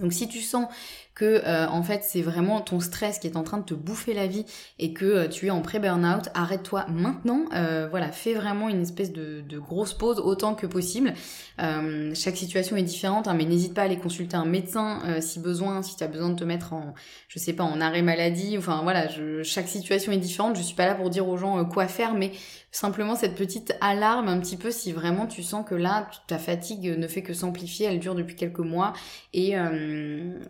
Donc 0.00 0.12
si 0.12 0.26
tu 0.26 0.40
sens 0.40 0.69
que 1.14 1.43
euh, 1.47 1.69
en 1.69 1.82
fait 1.82 2.03
c'est 2.05 2.23
vraiment 2.23 2.61
ton 2.61 2.81
stress 2.81 3.19
qui 3.19 3.26
est 3.26 3.37
en 3.37 3.43
train 3.43 3.59
de 3.59 3.64
te 3.64 3.75
bouffer 3.75 4.14
la 4.14 4.26
vie 4.26 4.47
et 4.79 4.93
que 4.93 5.05
euh, 5.05 5.29
tu 5.29 5.47
es 5.47 5.50
en 5.50 5.61
pré-burnout, 5.61 6.29
arrête-toi 6.35 6.87
maintenant. 6.88 7.44
Euh, 7.55 7.87
voilà, 7.91 8.11
fais 8.11 8.35
vraiment 8.35 8.69
une 8.69 8.83
espèce 8.83 9.12
de, 9.12 9.42
grosse 9.59 9.95
pause 9.95 10.19
autant 10.19 10.54
que 10.54 10.66
possible. 10.66 11.12
chaque 11.59 12.37
situation 12.37 12.76
est 12.76 12.83
différente, 12.83 13.28
hein, 13.28 13.35
mais 13.35 13.45
n'hésite 13.45 13.75
pas 13.75 13.83
à 13.83 13.85
aller 13.85 13.99
consulter 13.99 14.37
un 14.37 14.45
médecin 14.45 15.00
si 15.21 15.38
besoin, 15.38 15.83
si 15.83 15.95
tu 15.95 16.02
as 16.02 16.09
besoin 16.09 16.31
de 16.31 16.35
te 16.35 16.45
mettre 16.45 16.73
en, 16.73 16.95
je 17.28 17.38
sais 17.38 17.52
pas, 17.52 17.62
en 17.62 17.81
arrêt 17.81 18.02
maladie. 18.02 18.57
Enfin 18.59 18.81
voilà, 18.83 19.09
chaque 19.45 19.69
situation 19.69 20.11
est 20.11 20.16
différente. 20.16 20.57
Je 20.57 20.62
suis 20.62 20.75
pas 20.75 20.87
là 20.87 20.95
pour 20.95 21.11
dire 21.11 21.28
aux 21.28 21.37
gens 21.37 21.64
quoi 21.66 21.87
faire, 21.87 22.14
mais 22.14 22.33
simplement 22.73 23.14
cette 23.14 23.37
petite 23.37 23.76
alarme 23.81 24.28
un 24.28 24.40
petit 24.40 24.57
peu 24.57 24.71
si 24.71 24.92
vraiment 24.92 25.26
tu 25.26 25.42
sens 25.42 25.64
que 25.69 25.75
là 25.75 26.09
ta 26.26 26.38
fatigue 26.38 26.99
ne 26.99 27.07
fait 27.07 27.23
que 27.23 27.35
s'amplifier, 27.35 27.87
elle 27.87 28.00
dure 28.00 28.14
depuis 28.14 28.35
quelques 28.35 28.59
mois 28.59 28.95
et, 29.35 29.54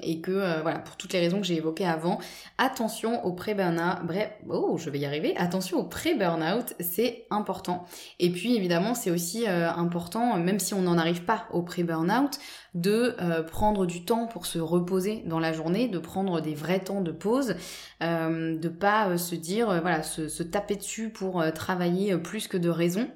et 0.00 0.21
que 0.21 0.51
euh, 0.52 0.62
voilà, 0.62 0.78
pour 0.78 0.97
toutes 0.97 1.12
les 1.12 1.21
raisons 1.21 1.40
que 1.40 1.47
j'ai 1.47 1.56
évoquées 1.56 1.87
avant. 1.87 2.18
Attention 2.59 3.25
au 3.25 3.32
pré-burnout, 3.32 4.04
bref, 4.04 4.30
oh, 4.49 4.76
je 4.78 4.90
vais 4.90 4.99
y 4.99 5.06
arriver. 5.06 5.35
Attention 5.37 5.78
au 5.78 5.85
pré-burnout, 5.85 6.75
c'est 6.80 7.26
important. 7.30 7.85
Et 8.18 8.30
puis 8.30 8.56
évidemment, 8.56 8.94
c'est 8.94 9.11
aussi 9.11 9.47
euh, 9.47 9.71
important, 9.71 10.37
même 10.37 10.59
si 10.59 10.75
on 10.75 10.82
n'en 10.82 10.99
arrive 10.99 11.25
pas 11.25 11.47
au 11.52 11.62
pré-burnout, 11.62 12.38
de 12.75 13.16
euh, 13.21 13.42
prendre 13.42 13.87
du 13.87 14.04
temps 14.04 14.26
pour 14.26 14.47
se 14.47 14.59
reposer 14.59 15.23
dans 15.26 15.38
la 15.38 15.52
journée, 15.52 15.88
de 15.88 15.99
prendre 15.99 16.40
des 16.40 16.54
vrais 16.54 16.80
temps 16.80 17.00
de 17.00 17.12
pause, 17.12 17.56
de 18.00 18.68
pas 18.68 19.16
se 19.16 19.35
dire, 19.35 19.66
voilà, 19.80 20.02
se, 20.02 20.28
se, 20.28 20.42
taper 20.42 20.76
dessus 20.76 21.11
pour 21.11 21.44
travailler 21.54 22.16
plus 22.16 22.49
que 22.49 22.56
de 22.56 22.68
raison. 22.68 23.09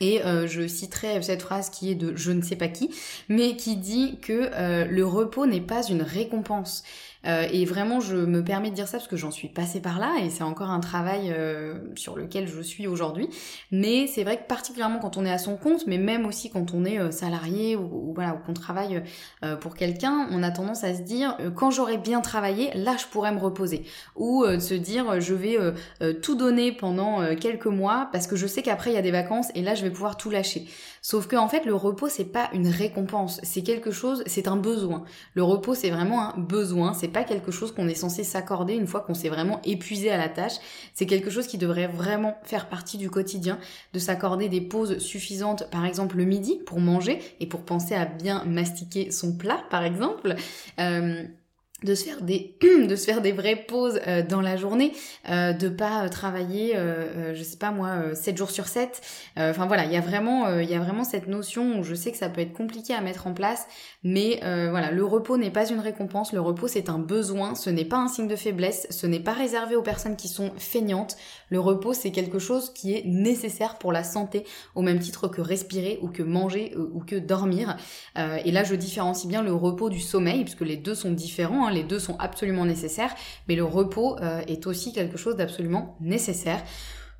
Et 0.00 0.22
euh, 0.24 0.46
je 0.46 0.66
citerai 0.66 1.20
cette 1.22 1.42
phrase 1.42 1.70
qui 1.70 1.90
est 1.90 1.94
de 1.94 2.14
je 2.16 2.30
ne 2.30 2.42
sais 2.42 2.56
pas 2.56 2.68
qui, 2.68 2.90
mais 3.28 3.56
qui 3.56 3.76
dit 3.76 4.18
que 4.20 4.50
euh, 4.52 4.84
le 4.84 5.04
repos 5.04 5.46
n'est 5.46 5.60
pas 5.60 5.82
une 5.86 6.02
récompense. 6.02 6.84
Et 7.24 7.64
vraiment, 7.64 8.00
je 8.00 8.16
me 8.16 8.42
permets 8.42 8.70
de 8.70 8.74
dire 8.74 8.88
ça 8.88 8.98
parce 8.98 9.08
que 9.08 9.16
j'en 9.16 9.30
suis 9.30 9.48
passée 9.48 9.80
par 9.80 9.98
là 9.98 10.14
et 10.22 10.30
c'est 10.30 10.44
encore 10.44 10.70
un 10.70 10.80
travail 10.80 11.34
sur 11.96 12.16
lequel 12.16 12.46
je 12.48 12.60
suis 12.60 12.86
aujourd'hui. 12.86 13.28
Mais 13.70 14.06
c'est 14.06 14.24
vrai 14.24 14.36
que 14.36 14.46
particulièrement 14.46 14.98
quand 14.98 15.16
on 15.16 15.24
est 15.24 15.30
à 15.30 15.38
son 15.38 15.56
compte, 15.56 15.86
mais 15.86 15.98
même 15.98 16.26
aussi 16.26 16.50
quand 16.50 16.74
on 16.74 16.84
est 16.84 17.10
salarié 17.12 17.76
ou, 17.76 18.12
voilà, 18.14 18.34
ou 18.34 18.38
qu'on 18.46 18.54
travaille 18.54 19.02
pour 19.60 19.74
quelqu'un, 19.74 20.28
on 20.30 20.42
a 20.42 20.50
tendance 20.50 20.84
à 20.84 20.94
se 20.94 21.02
dire 21.02 21.36
quand 21.54 21.70
j'aurai 21.70 21.98
bien 21.98 22.20
travaillé, 22.20 22.70
là 22.74 22.96
je 22.98 23.06
pourrais 23.06 23.32
me 23.32 23.40
reposer. 23.40 23.84
Ou 24.16 24.46
de 24.46 24.58
se 24.58 24.74
dire 24.74 25.20
je 25.20 25.34
vais 25.34 25.58
tout 26.22 26.34
donner 26.34 26.72
pendant 26.72 27.34
quelques 27.36 27.66
mois 27.66 28.08
parce 28.12 28.26
que 28.26 28.36
je 28.36 28.46
sais 28.46 28.62
qu'après 28.62 28.90
il 28.90 28.94
y 28.94 28.98
a 28.98 29.02
des 29.02 29.10
vacances 29.10 29.48
et 29.54 29.62
là 29.62 29.74
je 29.74 29.82
vais 29.82 29.90
pouvoir 29.90 30.16
tout 30.16 30.30
lâcher. 30.30 30.66
Sauf 31.02 31.26
que 31.26 31.36
en 31.36 31.48
fait 31.48 31.64
le 31.64 31.74
repos 31.74 32.08
c'est 32.08 32.24
pas 32.24 32.50
une 32.52 32.68
récompense, 32.68 33.40
c'est 33.42 33.62
quelque 33.62 33.90
chose, 33.90 34.22
c'est 34.26 34.48
un 34.48 34.56
besoin. 34.56 35.04
Le 35.34 35.42
repos 35.42 35.74
c'est 35.74 35.90
vraiment 35.90 36.34
un 36.34 36.38
besoin, 36.38 36.92
pas 37.08 37.24
quelque 37.24 37.50
chose 37.50 37.72
qu'on 37.72 37.88
est 37.88 37.94
censé 37.94 38.24
s'accorder 38.24 38.74
une 38.74 38.86
fois 38.86 39.00
qu'on 39.00 39.14
s'est 39.14 39.28
vraiment 39.28 39.60
épuisé 39.64 40.10
à 40.10 40.16
la 40.16 40.28
tâche. 40.28 40.54
C'est 40.94 41.06
quelque 41.06 41.30
chose 41.30 41.46
qui 41.46 41.58
devrait 41.58 41.86
vraiment 41.86 42.36
faire 42.44 42.68
partie 42.68 42.98
du 42.98 43.10
quotidien, 43.10 43.58
de 43.92 43.98
s'accorder 43.98 44.48
des 44.48 44.60
pauses 44.60 44.98
suffisantes, 44.98 45.70
par 45.70 45.84
exemple 45.84 46.16
le 46.16 46.24
midi 46.24 46.60
pour 46.66 46.80
manger 46.80 47.20
et 47.40 47.46
pour 47.46 47.62
penser 47.62 47.94
à 47.94 48.04
bien 48.04 48.44
mastiquer 48.44 49.10
son 49.10 49.36
plat 49.36 49.62
par 49.70 49.84
exemple. 49.84 50.34
Euh, 50.80 51.24
de 51.84 51.94
se 51.94 52.04
faire 52.04 52.22
des 52.22 52.56
de 52.88 52.96
se 52.96 53.04
faire 53.04 53.20
des 53.20 53.32
vraies 53.32 53.56
pauses 53.56 54.00
euh, 54.06 54.22
dans 54.22 54.40
la 54.40 54.56
journée 54.56 54.92
euh, 55.30 55.52
de 55.52 55.68
pas 55.68 56.04
euh, 56.04 56.08
travailler 56.08 56.76
euh, 56.76 57.34
je 57.34 57.42
sais 57.42 57.56
pas 57.56 57.70
moi 57.70 58.14
7 58.14 58.36
jours 58.36 58.50
sur 58.50 58.66
7 58.66 59.00
enfin 59.36 59.66
voilà 59.66 59.84
il 59.84 59.92
y 59.92 59.96
a 59.96 60.00
vraiment 60.00 60.58
il 60.58 60.68
y 60.68 60.74
a 60.74 60.80
vraiment 60.80 61.04
cette 61.04 61.28
notion 61.28 61.78
où 61.78 61.84
je 61.84 61.94
sais 61.94 62.10
que 62.10 62.18
ça 62.18 62.28
peut 62.28 62.40
être 62.40 62.52
compliqué 62.52 62.94
à 62.94 63.00
mettre 63.00 63.26
en 63.26 63.32
place 63.32 63.66
mais 64.02 64.40
voilà 64.42 64.90
le 64.90 65.04
repos 65.04 65.36
n'est 65.36 65.50
pas 65.50 65.68
une 65.68 65.80
récompense. 65.80 66.32
Le 66.32 66.40
repos 66.40 66.68
c'est 66.68 66.88
un 66.88 66.98
besoin. 66.98 67.54
Ce 67.54 67.70
n'est 67.70 67.84
pas 67.84 67.96
un 67.96 68.08
signe 68.08 68.28
de 68.28 68.36
faiblesse. 68.36 68.86
Ce 68.90 69.06
n'est 69.06 69.20
pas 69.20 69.32
réservé 69.32 69.76
aux 69.76 69.82
personnes 69.82 70.16
qui 70.16 70.28
sont 70.28 70.52
feignantes 70.58 71.16
le 71.48 71.60
repos 71.60 71.92
c'est 71.92 72.10
quelque 72.10 72.38
chose 72.38 72.72
qui 72.72 72.94
est 72.94 73.04
nécessaire 73.04 73.78
pour 73.78 73.92
la 73.92 74.04
santé 74.04 74.44
au 74.74 74.82
même 74.82 74.98
titre 74.98 75.28
que 75.28 75.40
respirer 75.40 75.98
ou 76.02 76.08
que 76.08 76.22
manger 76.22 76.74
ou 76.76 77.00
que 77.00 77.16
dormir 77.16 77.76
et 78.16 78.50
là 78.50 78.64
je 78.64 78.74
différencie 78.74 79.28
bien 79.28 79.42
le 79.42 79.52
repos 79.52 79.90
du 79.90 80.00
sommeil 80.00 80.44
puisque 80.44 80.62
les 80.62 80.76
deux 80.76 80.94
sont 80.94 81.12
différents 81.12 81.58
Hein, 81.68 81.70
les 81.70 81.82
deux 81.82 81.98
sont 81.98 82.16
absolument 82.18 82.64
nécessaires, 82.64 83.14
mais 83.48 83.56
le 83.56 83.64
repos 83.64 84.18
euh, 84.20 84.40
est 84.46 84.66
aussi 84.66 84.92
quelque 84.92 85.16
chose 85.16 85.36
d'absolument 85.36 85.96
nécessaire. 86.00 86.62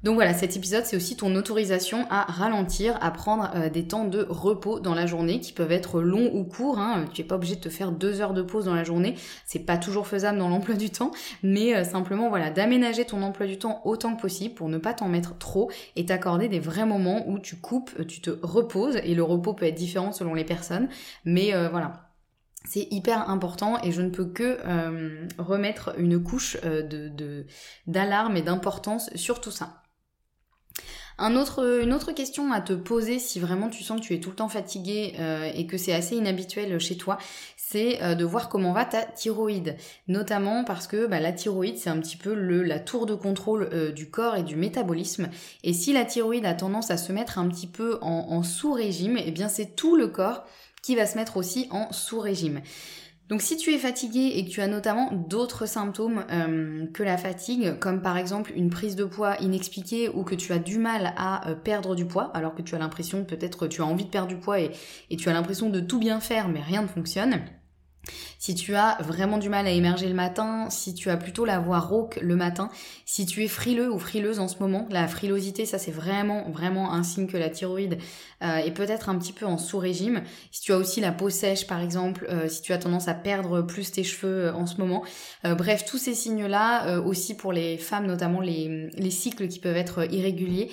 Donc 0.05 0.15
voilà, 0.15 0.33
cet 0.33 0.57
épisode, 0.57 0.85
c'est 0.85 0.97
aussi 0.97 1.17
ton 1.17 1.35
autorisation 1.35 2.07
à 2.09 2.23
ralentir, 2.23 2.97
à 3.01 3.11
prendre 3.11 3.51
euh, 3.55 3.69
des 3.69 3.89
temps 3.89 4.05
de 4.05 4.25
repos 4.29 4.79
dans 4.79 4.95
la 4.95 5.07
journée 5.07 5.41
qui 5.41 5.53
peuvent 5.53 5.73
être 5.73 6.01
longs 6.01 6.31
ou 6.33 6.45
courts. 6.45 6.79
Hein. 6.79 7.07
Tu 7.13 7.21
n'es 7.21 7.27
pas 7.27 7.35
obligé 7.35 7.57
de 7.57 7.61
te 7.61 7.69
faire 7.69 7.91
deux 7.91 8.21
heures 8.21 8.33
de 8.33 8.43
pause 8.43 8.67
dans 8.67 8.75
la 8.75 8.85
journée. 8.85 9.17
C'est 9.45 9.67
pas 9.67 9.77
toujours 9.77 10.07
faisable 10.07 10.39
dans 10.39 10.49
l'emploi 10.49 10.77
du 10.77 10.91
temps, 10.91 11.11
mais 11.43 11.75
euh, 11.75 11.83
simplement 11.83 12.29
voilà, 12.29 12.51
d'aménager 12.51 13.05
ton 13.05 13.23
emploi 13.23 13.47
du 13.47 13.59
temps 13.59 13.81
autant 13.85 14.15
que 14.15 14.23
possible 14.23 14.55
pour 14.55 14.69
ne 14.69 14.79
pas 14.79 14.95
t'en 14.95 15.09
mettre 15.09 15.37
trop 15.37 15.71
et 15.97 16.07
t'accorder 16.07 16.49
des 16.49 16.61
vrais 16.61 16.87
moments 16.87 17.29
où 17.29 17.39
tu 17.39 17.57
coupes, 17.57 18.07
tu 18.07 18.21
te 18.21 18.31
reposes. 18.43 18.97
Et 19.03 19.15
le 19.15 19.23
repos 19.25 19.55
peut 19.55 19.67
être 19.67 19.75
différent 19.75 20.13
selon 20.13 20.35
les 20.35 20.45
personnes, 20.45 20.89
mais 21.25 21.53
voilà 21.71 22.09
c'est 22.69 22.87
hyper 22.91 23.31
important 23.31 23.83
et 23.83 23.93
je 23.93 24.03
ne 24.03 24.11
peux 24.11 24.27
que 24.27 24.59
euh, 24.67 25.27
remettre 25.39 25.95
une 25.99 26.23
couche 26.23 26.57
euh, 26.65 27.43
d'alarme 27.87 28.37
et 28.37 28.43
d'importance 28.43 29.11
sur 29.15 29.41
tout 29.41 29.51
ça. 29.51 29.83
Une 31.19 31.37
autre 31.37 32.13
question 32.13 32.53
à 32.53 32.61
te 32.61 32.73
poser 32.73 33.19
si 33.19 33.41
vraiment 33.41 33.69
tu 33.69 33.83
sens 33.83 34.01
que 34.01 34.07
tu 34.07 34.15
es 34.15 34.21
tout 34.21 34.31
le 34.31 34.37
temps 34.37 34.49
fatigué 34.49 35.15
euh, 35.19 35.51
et 35.55 35.67
que 35.67 35.77
c'est 35.77 35.93
assez 35.93 36.17
inhabituel 36.17 36.79
chez 36.79 36.97
toi, 36.97 37.19
c'est 37.57 37.99
de 38.17 38.25
voir 38.25 38.49
comment 38.49 38.73
va 38.73 38.85
ta 38.85 39.03
thyroïde. 39.03 39.77
Notamment 40.07 40.65
parce 40.65 40.87
que 40.87 41.07
bah, 41.07 41.21
la 41.21 41.33
thyroïde, 41.33 41.77
c'est 41.77 41.91
un 41.91 41.99
petit 41.99 42.17
peu 42.17 42.35
le, 42.35 42.63
la 42.63 42.79
tour 42.79 43.05
de 43.05 43.15
contrôle 43.15 43.93
du 43.93 44.09
corps 44.09 44.37
et 44.37 44.43
du 44.43 44.57
métabolisme. 44.57 45.29
Et 45.65 45.75
si 45.75 45.93
la 45.93 46.05
thyroïde 46.05 46.47
a 46.47 46.55
tendance 46.55 46.91
à 46.91 46.97
se 46.97 47.13
mettre 47.13 47.39
un 47.39 47.49
petit 47.49 47.67
peu 47.67 47.99
en, 48.01 48.29
en 48.31 48.43
sous-régime, 48.43 49.19
eh 49.23 49.31
bien 49.31 49.49
c'est 49.49 49.77
tout 49.77 49.97
le 49.97 50.09
corps 50.09 50.45
qui 50.83 50.97
va 50.97 51.05
se 51.05 51.17
mettre 51.17 51.37
aussi 51.37 51.69
en 51.71 51.93
sous-régime. 51.93 52.63
Donc 53.29 53.43
si 53.43 53.57
tu 53.57 53.75
es 53.75 53.79
fatigué 53.79 54.33
et 54.37 54.45
que 54.45 54.51
tu 54.51 54.63
as 54.63 54.69
notamment 54.69 55.13
d'autres 55.13 55.67
symptômes 55.67 56.25
euh, 56.31 56.87
que 56.95 57.03
la 57.03 57.19
fatigue, 57.19 57.79
comme 57.79 58.01
par 58.01 58.17
exemple 58.17 58.53
une 58.57 58.71
prise 58.71 58.97
de 58.97 59.05
poids 59.05 59.37
inexpliquée 59.41 60.09
ou 60.09 60.25
que 60.25 60.35
tu 60.35 60.53
as 60.53 60.59
du 60.59 60.79
mal 60.79 61.13
à 61.17 61.49
euh, 61.49 61.55
perdre 61.55 61.95
du 61.95 62.07
poids, 62.07 62.31
alors 62.35 62.55
que 62.55 62.63
tu 62.63 62.75
as 62.75 62.79
l'impression 62.79 63.25
peut-être 63.25 63.67
tu 63.67 63.83
as 63.83 63.87
envie 63.87 64.05
de 64.05 64.11
perdre 64.11 64.29
du 64.29 64.37
poids 64.37 64.61
et 64.61 65.17
tu 65.17 65.29
as 65.29 65.33
l'impression 65.33 65.69
de 65.69 65.81
tout 65.81 65.99
bien 65.99 66.21
faire 66.21 66.49
mais 66.49 66.61
rien 66.61 66.83
ne 66.83 66.89
fonctionne, 66.89 67.43
si 68.49 68.55
tu 68.55 68.75
as 68.77 68.97
vraiment 69.03 69.37
du 69.37 69.51
mal 69.51 69.67
à 69.67 69.71
émerger 69.71 70.09
le 70.09 70.15
matin, 70.15 70.71
si 70.71 70.95
tu 70.95 71.11
as 71.11 71.19
plutôt 71.19 71.45
la 71.45 71.59
voix 71.59 71.81
rauque 71.81 72.19
le 72.23 72.35
matin, 72.35 72.71
si 73.05 73.27
tu 73.27 73.45
es 73.45 73.47
frileux 73.47 73.93
ou 73.93 73.99
frileuse 73.99 74.39
en 74.39 74.49
ce 74.49 74.57
moment, 74.61 74.87
la 74.91 75.07
frilosité, 75.07 75.67
ça 75.67 75.77
c'est 75.79 75.91
vraiment 75.91 76.49
vraiment 76.49 76.95
un 76.95 77.03
signe 77.03 77.27
que 77.27 77.37
la 77.37 77.51
thyroïde 77.51 77.99
euh, 78.43 78.57
est 78.57 78.71
peut-être 78.71 79.11
un 79.11 79.19
petit 79.19 79.35
peu 79.35 79.45
en 79.45 79.59
sous-régime. 79.59 80.23
Si 80.51 80.63
tu 80.63 80.73
as 80.73 80.79
aussi 80.79 81.03
la 81.03 81.13
peau 81.13 81.29
sèche 81.29 81.67
par 81.67 81.81
exemple, 81.81 82.27
euh, 82.31 82.49
si 82.49 82.63
tu 82.63 82.73
as 82.73 82.79
tendance 82.79 83.07
à 83.07 83.13
perdre 83.13 83.61
plus 83.61 83.93
tes 83.93 84.03
cheveux 84.03 84.47
euh, 84.47 84.55
en 84.55 84.65
ce 84.65 84.79
moment, 84.79 85.03
bref, 85.45 85.85
tous 85.85 85.99
ces 85.99 86.15
signes-là, 86.15 87.01
aussi 87.01 87.37
pour 87.37 87.53
les 87.53 87.77
femmes 87.77 88.07
notamment 88.07 88.41
les, 88.41 88.89
les 88.97 89.11
cycles 89.11 89.49
qui 89.49 89.59
peuvent 89.59 89.77
être 89.77 90.11
irréguliers, 90.11 90.71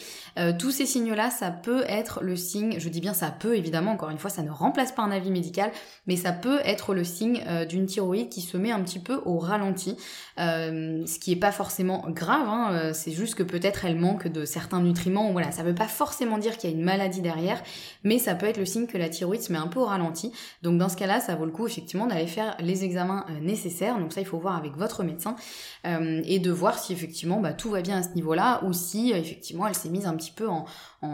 tous 0.59 0.71
ces 0.71 0.85
signes-là, 0.85 1.29
ça 1.29 1.51
peut 1.51 1.83
être 1.87 2.23
le 2.23 2.35
signe, 2.35 2.75
je 2.79 2.89
dis 2.89 3.01
bien 3.01 3.13
ça 3.13 3.31
peut 3.31 3.57
évidemment, 3.57 3.91
encore 3.91 4.09
une 4.09 4.17
fois, 4.17 4.29
ça 4.29 4.43
ne 4.43 4.49
remplace 4.49 4.91
pas 4.91 5.03
un 5.03 5.11
avis 5.11 5.31
médical, 5.31 5.71
mais 6.07 6.15
ça 6.15 6.31
peut 6.31 6.59
être 6.63 6.93
le 6.93 7.03
signe 7.03 7.43
d'une 7.65 7.85
thyroïde 7.85 8.29
qui 8.29 8.41
se 8.41 8.57
met 8.57 8.71
un 8.71 8.81
petit 8.81 8.99
peu 8.99 9.21
au 9.25 9.37
ralenti, 9.37 9.97
euh, 10.39 11.05
ce 11.05 11.19
qui 11.19 11.31
est 11.31 11.37
pas 11.37 11.51
forcément 11.51 12.05
grave, 12.09 12.47
hein, 12.47 12.69
euh, 12.71 12.91
c'est 12.93 13.11
juste 13.11 13.35
que 13.35 13.43
peut-être 13.43 13.85
elle 13.85 13.97
manque 13.97 14.27
de 14.27 14.45
certains 14.45 14.81
nutriments, 14.81 15.31
voilà, 15.31 15.51
ça 15.51 15.63
veut 15.63 15.75
pas 15.75 15.87
forcément 15.87 16.37
dire 16.37 16.57
qu'il 16.57 16.69
y 16.69 16.73
a 16.73 16.75
une 16.75 16.83
maladie 16.83 17.21
derrière, 17.21 17.61
mais 18.03 18.19
ça 18.19 18.35
peut 18.35 18.45
être 18.45 18.57
le 18.57 18.65
signe 18.65 18.87
que 18.87 18.97
la 18.97 19.09
thyroïde 19.09 19.41
se 19.41 19.51
met 19.51 19.57
un 19.57 19.67
peu 19.67 19.79
au 19.79 19.85
ralenti, 19.85 20.31
donc 20.61 20.77
dans 20.77 20.89
ce 20.89 20.97
cas-là, 20.97 21.19
ça 21.19 21.35
vaut 21.35 21.45
le 21.45 21.51
coup 21.51 21.67
effectivement 21.67 22.07
d'aller 22.07 22.27
faire 22.27 22.55
les 22.59 22.83
examens 22.83 23.25
nécessaires, 23.41 23.99
donc 23.99 24.13
ça 24.13 24.21
il 24.21 24.27
faut 24.27 24.39
voir 24.39 24.55
avec 24.55 24.75
votre 24.77 25.03
médecin, 25.03 25.35
et 25.83 26.39
de 26.39 26.51
voir 26.51 26.79
si 26.79 26.93
effectivement 26.93 27.39
bah, 27.39 27.53
tout 27.53 27.69
va 27.69 27.81
bien 27.81 27.97
à 27.97 28.03
ce 28.03 28.09
niveau-là, 28.15 28.63
ou 28.63 28.73
si 28.73 29.11
effectivement 29.11 29.67
elle 29.67 29.75
s'est 29.75 29.89
mise 29.89 30.05
un 30.05 30.15
petit 30.15 30.31
peu 30.31 30.47
en, 30.47 30.65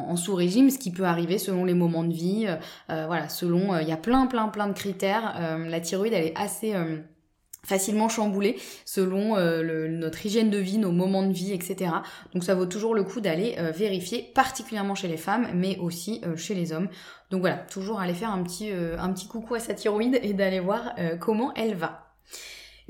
en, 0.09 0.15
sous-régime, 0.15 0.69
ce 0.69 0.77
qui 0.77 0.91
peut 0.91 1.05
arriver 1.05 1.37
selon 1.37 1.65
les 1.65 1.73
moments 1.73 2.03
de 2.03 2.13
vie, 2.13 2.47
voilà, 2.87 3.29
selon, 3.29 3.77
il 3.79 3.87
y 3.87 3.91
a 3.91 3.97
plein 3.97 4.27
plein 4.27 4.47
plein 4.47 4.67
de 4.67 4.73
critères, 4.73 5.35
la 5.67 5.79
thyroïde 5.79 6.13
elle 6.13 6.25
est 6.25 6.37
assez 6.37 6.73
euh, 6.75 6.97
facilement 7.63 8.09
chamboulée 8.09 8.57
selon 8.85 9.37
euh, 9.37 9.87
notre 9.87 10.25
hygiène 10.25 10.49
de 10.49 10.57
vie, 10.57 10.77
nos 10.79 10.91
moments 10.91 11.23
de 11.23 11.31
vie, 11.31 11.53
etc. 11.53 11.91
Donc 12.33 12.43
ça 12.43 12.55
vaut 12.55 12.65
toujours 12.65 12.95
le 12.95 13.03
coup 13.03 13.21
d'aller 13.21 13.55
euh, 13.59 13.71
vérifier, 13.71 14.31
particulièrement 14.33 14.95
chez 14.95 15.07
les 15.07 15.17
femmes, 15.17 15.47
mais 15.53 15.77
aussi 15.77 16.21
chez 16.37 16.55
les 16.55 16.73
hommes. 16.73 16.89
Donc 17.29 17.41
voilà, 17.41 17.57
toujours 17.57 17.99
aller 17.99 18.13
faire 18.13 18.31
un 18.31 18.43
petit 18.43 19.27
coucou 19.27 19.55
à 19.55 19.59
sa 19.59 19.73
thyroïde 19.73 20.19
et 20.23 20.33
d'aller 20.33 20.59
voir 20.59 20.95
comment 21.19 21.53
elle 21.53 21.75
va. 21.75 22.07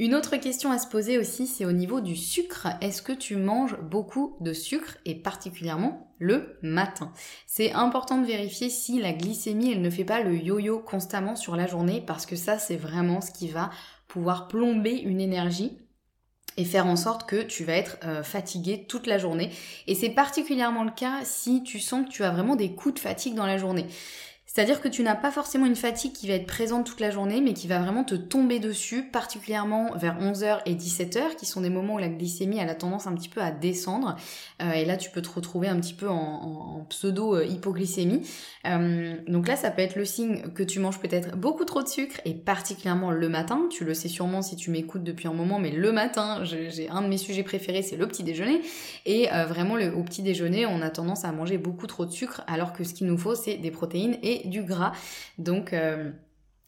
Une 0.02 0.16
autre 0.16 0.36
question 0.38 0.72
à 0.72 0.80
se 0.80 0.88
poser 0.88 1.20
aussi, 1.20 1.46
c'est 1.46 1.64
au 1.64 1.72
niveau 1.72 2.02
du 2.02 2.16
sucre. 2.16 2.70
Est-ce 2.82 3.04
que 3.04 3.12
tu 3.12 3.36
manges 3.36 3.78
beaucoup 3.82 4.36
de 4.40 4.52
sucre 4.52 4.98
et 5.06 5.14
particulièrement 5.14 6.12
le 6.18 6.58
matin? 6.64 7.14
C'est 7.46 7.74
important 7.74 8.18
de 8.18 8.26
vérifier 8.26 8.72
si 8.72 9.00
la 9.00 9.14
glycémie, 9.14 9.72
elle 9.72 9.84
ne 9.84 9.92
fait 9.92 10.04
pas 10.04 10.24
le 10.24 10.36
yo-yo 10.36 10.80
constamment 10.80 11.36
sur 11.36 11.56
la 11.56 11.68
journée 11.68 12.02
parce 12.04 12.26
que 12.26 12.36
ça, 12.36 12.58
c'est 12.58 12.78
vraiment 12.78 13.22
ce 13.22 13.30
qui 13.30 13.48
va 13.48 13.70
pouvoir 14.08 14.48
plomber 14.48 14.96
une 14.96 15.22
énergie 15.22 15.78
et 16.58 16.66
faire 16.66 16.88
en 16.88 16.96
sorte 16.96 17.30
que 17.30 17.44
tu 17.44 17.64
vas 17.64 17.74
être 17.74 17.98
euh, 18.04 18.24
fatigué 18.24 18.88
toute 18.90 19.06
la 19.06 19.20
journée. 19.20 19.52
Et 19.86 19.94
c'est 19.94 20.10
particulièrement 20.10 20.84
le 20.84 20.90
cas 20.90 21.20
si 21.26 21.62
tu 21.62 21.80
sens 21.80 22.08
que 22.08 22.12
tu 22.12 22.24
as 22.24 22.32
vraiment 22.32 22.56
des 22.56 22.74
coups 22.74 22.96
de 22.96 23.00
fatigue 23.00 23.36
dans 23.36 23.46
la 23.46 23.60
journée. 23.60 23.86
C'est-à-dire 24.54 24.82
que 24.82 24.90
tu 24.90 25.02
n'as 25.02 25.16
pas 25.16 25.32
forcément 25.32 25.66
une 25.66 25.78
fatigue 25.78 26.12
qui 26.12 26.28
va 26.28 26.34
être 26.34 26.46
présente 26.46 26.86
toute 26.86 27.00
la 27.00 27.10
journée, 27.10 27.40
mais 27.40 27.54
qui 27.54 27.70
va 27.70 27.80
vraiment 27.80 28.04
te 28.04 28.16
tomber 28.16 28.60
dessus, 28.60 29.02
particulièrement 29.02 29.96
vers 29.96 30.20
11h 30.20 30.60
et 30.66 30.76
17h, 30.76 31.38
qui 31.38 31.46
sont 31.46 31.62
des 31.62 31.70
moments 31.70 31.94
où 31.94 32.00
la 32.00 32.10
glycémie 32.10 32.60
a 32.60 32.76
tendance 32.76 33.08
un 33.08 33.16
petit 33.16 33.30
peu 33.30 33.40
à 33.40 33.52
descendre. 33.52 34.18
Euh, 34.62 34.74
et 34.74 34.84
là, 34.84 34.98
tu 34.98 35.10
peux 35.10 35.22
te 35.22 35.30
retrouver 35.30 35.70
un 35.70 35.80
petit 35.80 35.94
peu 35.94 36.10
en, 36.10 36.86
pseudo-hypoglycémie. 36.90 38.28
Euh, 38.68 39.16
donc 39.26 39.48
là, 39.48 39.56
ça 39.56 39.72
peut 39.72 39.84
être 39.84 39.96
le 39.96 40.04
signe 40.04 40.42
que 40.54 40.64
tu 40.64 40.80
manges 40.80 41.00
peut-être 41.00 41.38
beaucoup 41.38 41.64
trop 41.64 41.82
de 41.82 41.88
sucre, 41.88 42.20
et 42.26 42.34
particulièrement 42.34 43.12
le 43.12 43.30
matin. 43.30 43.70
Tu 43.70 43.86
le 43.86 43.94
sais 43.94 44.10
sûrement 44.10 44.42
si 44.42 44.58
tu 44.58 44.70
m'écoutes 44.70 45.06
depuis 45.06 45.30
un 45.30 45.34
moment, 45.34 45.60
mais 45.60 45.72
le 45.72 45.94
matin, 45.94 46.44
j'ai 46.44 46.90
un 46.90 47.02
de 47.02 47.08
mes 47.08 47.18
sujets 47.18 47.44
préférés, 47.44 47.84
c'est 47.84 47.96
le 47.96 48.06
petit 48.06 48.24
déjeuner. 48.26 48.60
Et 49.06 49.32
euh, 49.32 49.46
vraiment, 49.46 49.76
au 49.76 50.04
petit 50.04 50.24
déjeuner, 50.24 50.66
on 50.66 50.82
a 50.82 50.90
tendance 50.90 51.24
à 51.24 51.32
manger 51.32 51.58
beaucoup 51.58 51.88
trop 51.88 52.06
de 52.06 52.12
sucre, 52.12 52.44
alors 52.48 52.74
que 52.74 52.84
ce 52.84 52.94
qu'il 52.94 53.08
nous 53.08 53.18
faut, 53.18 53.34
c'est 53.34 53.56
des 53.56 53.72
protéines 53.72 54.18
et 54.22 54.41
du 54.48 54.64
gras. 54.64 54.94
Donc 55.38 55.74
euh, 55.74 56.12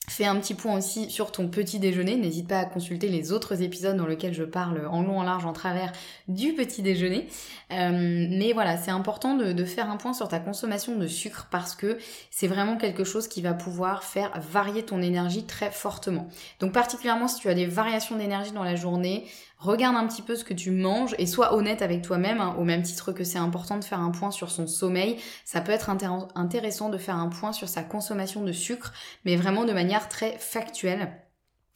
Fais 0.09 0.25
un 0.25 0.35
petit 0.35 0.53
point 0.53 0.77
aussi 0.77 1.09
sur 1.09 1.31
ton 1.31 1.47
petit 1.47 1.79
déjeuner. 1.79 2.17
N'hésite 2.17 2.49
pas 2.49 2.59
à 2.59 2.65
consulter 2.65 3.07
les 3.07 3.31
autres 3.31 3.61
épisodes 3.61 3.95
dans 3.95 4.05
lesquels 4.05 4.33
je 4.33 4.43
parle 4.43 4.85
en 4.87 5.01
long, 5.01 5.19
en 5.19 5.23
large, 5.23 5.45
en 5.45 5.53
travers 5.53 5.93
du 6.27 6.51
petit 6.51 6.81
déjeuner. 6.81 7.29
Euh, 7.71 8.27
mais 8.29 8.51
voilà, 8.51 8.75
c'est 8.75 8.91
important 8.91 9.37
de, 9.37 9.53
de, 9.53 9.63
faire 9.63 9.89
un 9.89 9.95
point 9.95 10.11
sur 10.11 10.27
ta 10.27 10.39
consommation 10.39 10.97
de 10.97 11.07
sucre 11.07 11.47
parce 11.51 11.73
que 11.73 11.97
c'est 12.31 12.47
vraiment 12.47 12.75
quelque 12.75 13.05
chose 13.05 13.29
qui 13.29 13.41
va 13.41 13.53
pouvoir 13.53 14.03
faire 14.03 14.37
varier 14.41 14.83
ton 14.83 15.01
énergie 15.01 15.45
très 15.45 15.71
fortement. 15.71 16.27
Donc 16.59 16.73
particulièrement 16.73 17.29
si 17.29 17.39
tu 17.39 17.47
as 17.47 17.53
des 17.53 17.65
variations 17.65 18.17
d'énergie 18.17 18.51
dans 18.51 18.65
la 18.65 18.75
journée, 18.75 19.25
regarde 19.63 19.95
un 19.95 20.05
petit 20.07 20.21
peu 20.21 20.35
ce 20.35 20.43
que 20.43 20.53
tu 20.53 20.71
manges 20.71 21.15
et 21.17 21.25
sois 21.25 21.55
honnête 21.55 21.81
avec 21.81 22.01
toi-même, 22.01 22.41
hein, 22.41 22.55
au 22.59 22.63
même 22.63 22.83
titre 22.83 23.11
que 23.11 23.23
c'est 23.23 23.37
important 23.37 23.77
de 23.77 23.83
faire 23.83 23.99
un 23.99 24.11
point 24.11 24.31
sur 24.31 24.51
son 24.51 24.67
sommeil. 24.67 25.17
Ça 25.45 25.61
peut 25.61 25.71
être 25.71 25.89
intéressant 25.89 26.89
de 26.89 26.97
faire 26.97 27.15
un 27.15 27.29
point 27.29 27.53
sur 27.53 27.69
sa 27.69 27.83
consommation 27.83 28.43
de 28.43 28.51
sucre, 28.51 28.93
mais 29.25 29.35
vraiment 29.35 29.65
de 29.65 29.73
manière 29.73 30.09
très 30.09 30.37
factuelle 30.37 31.09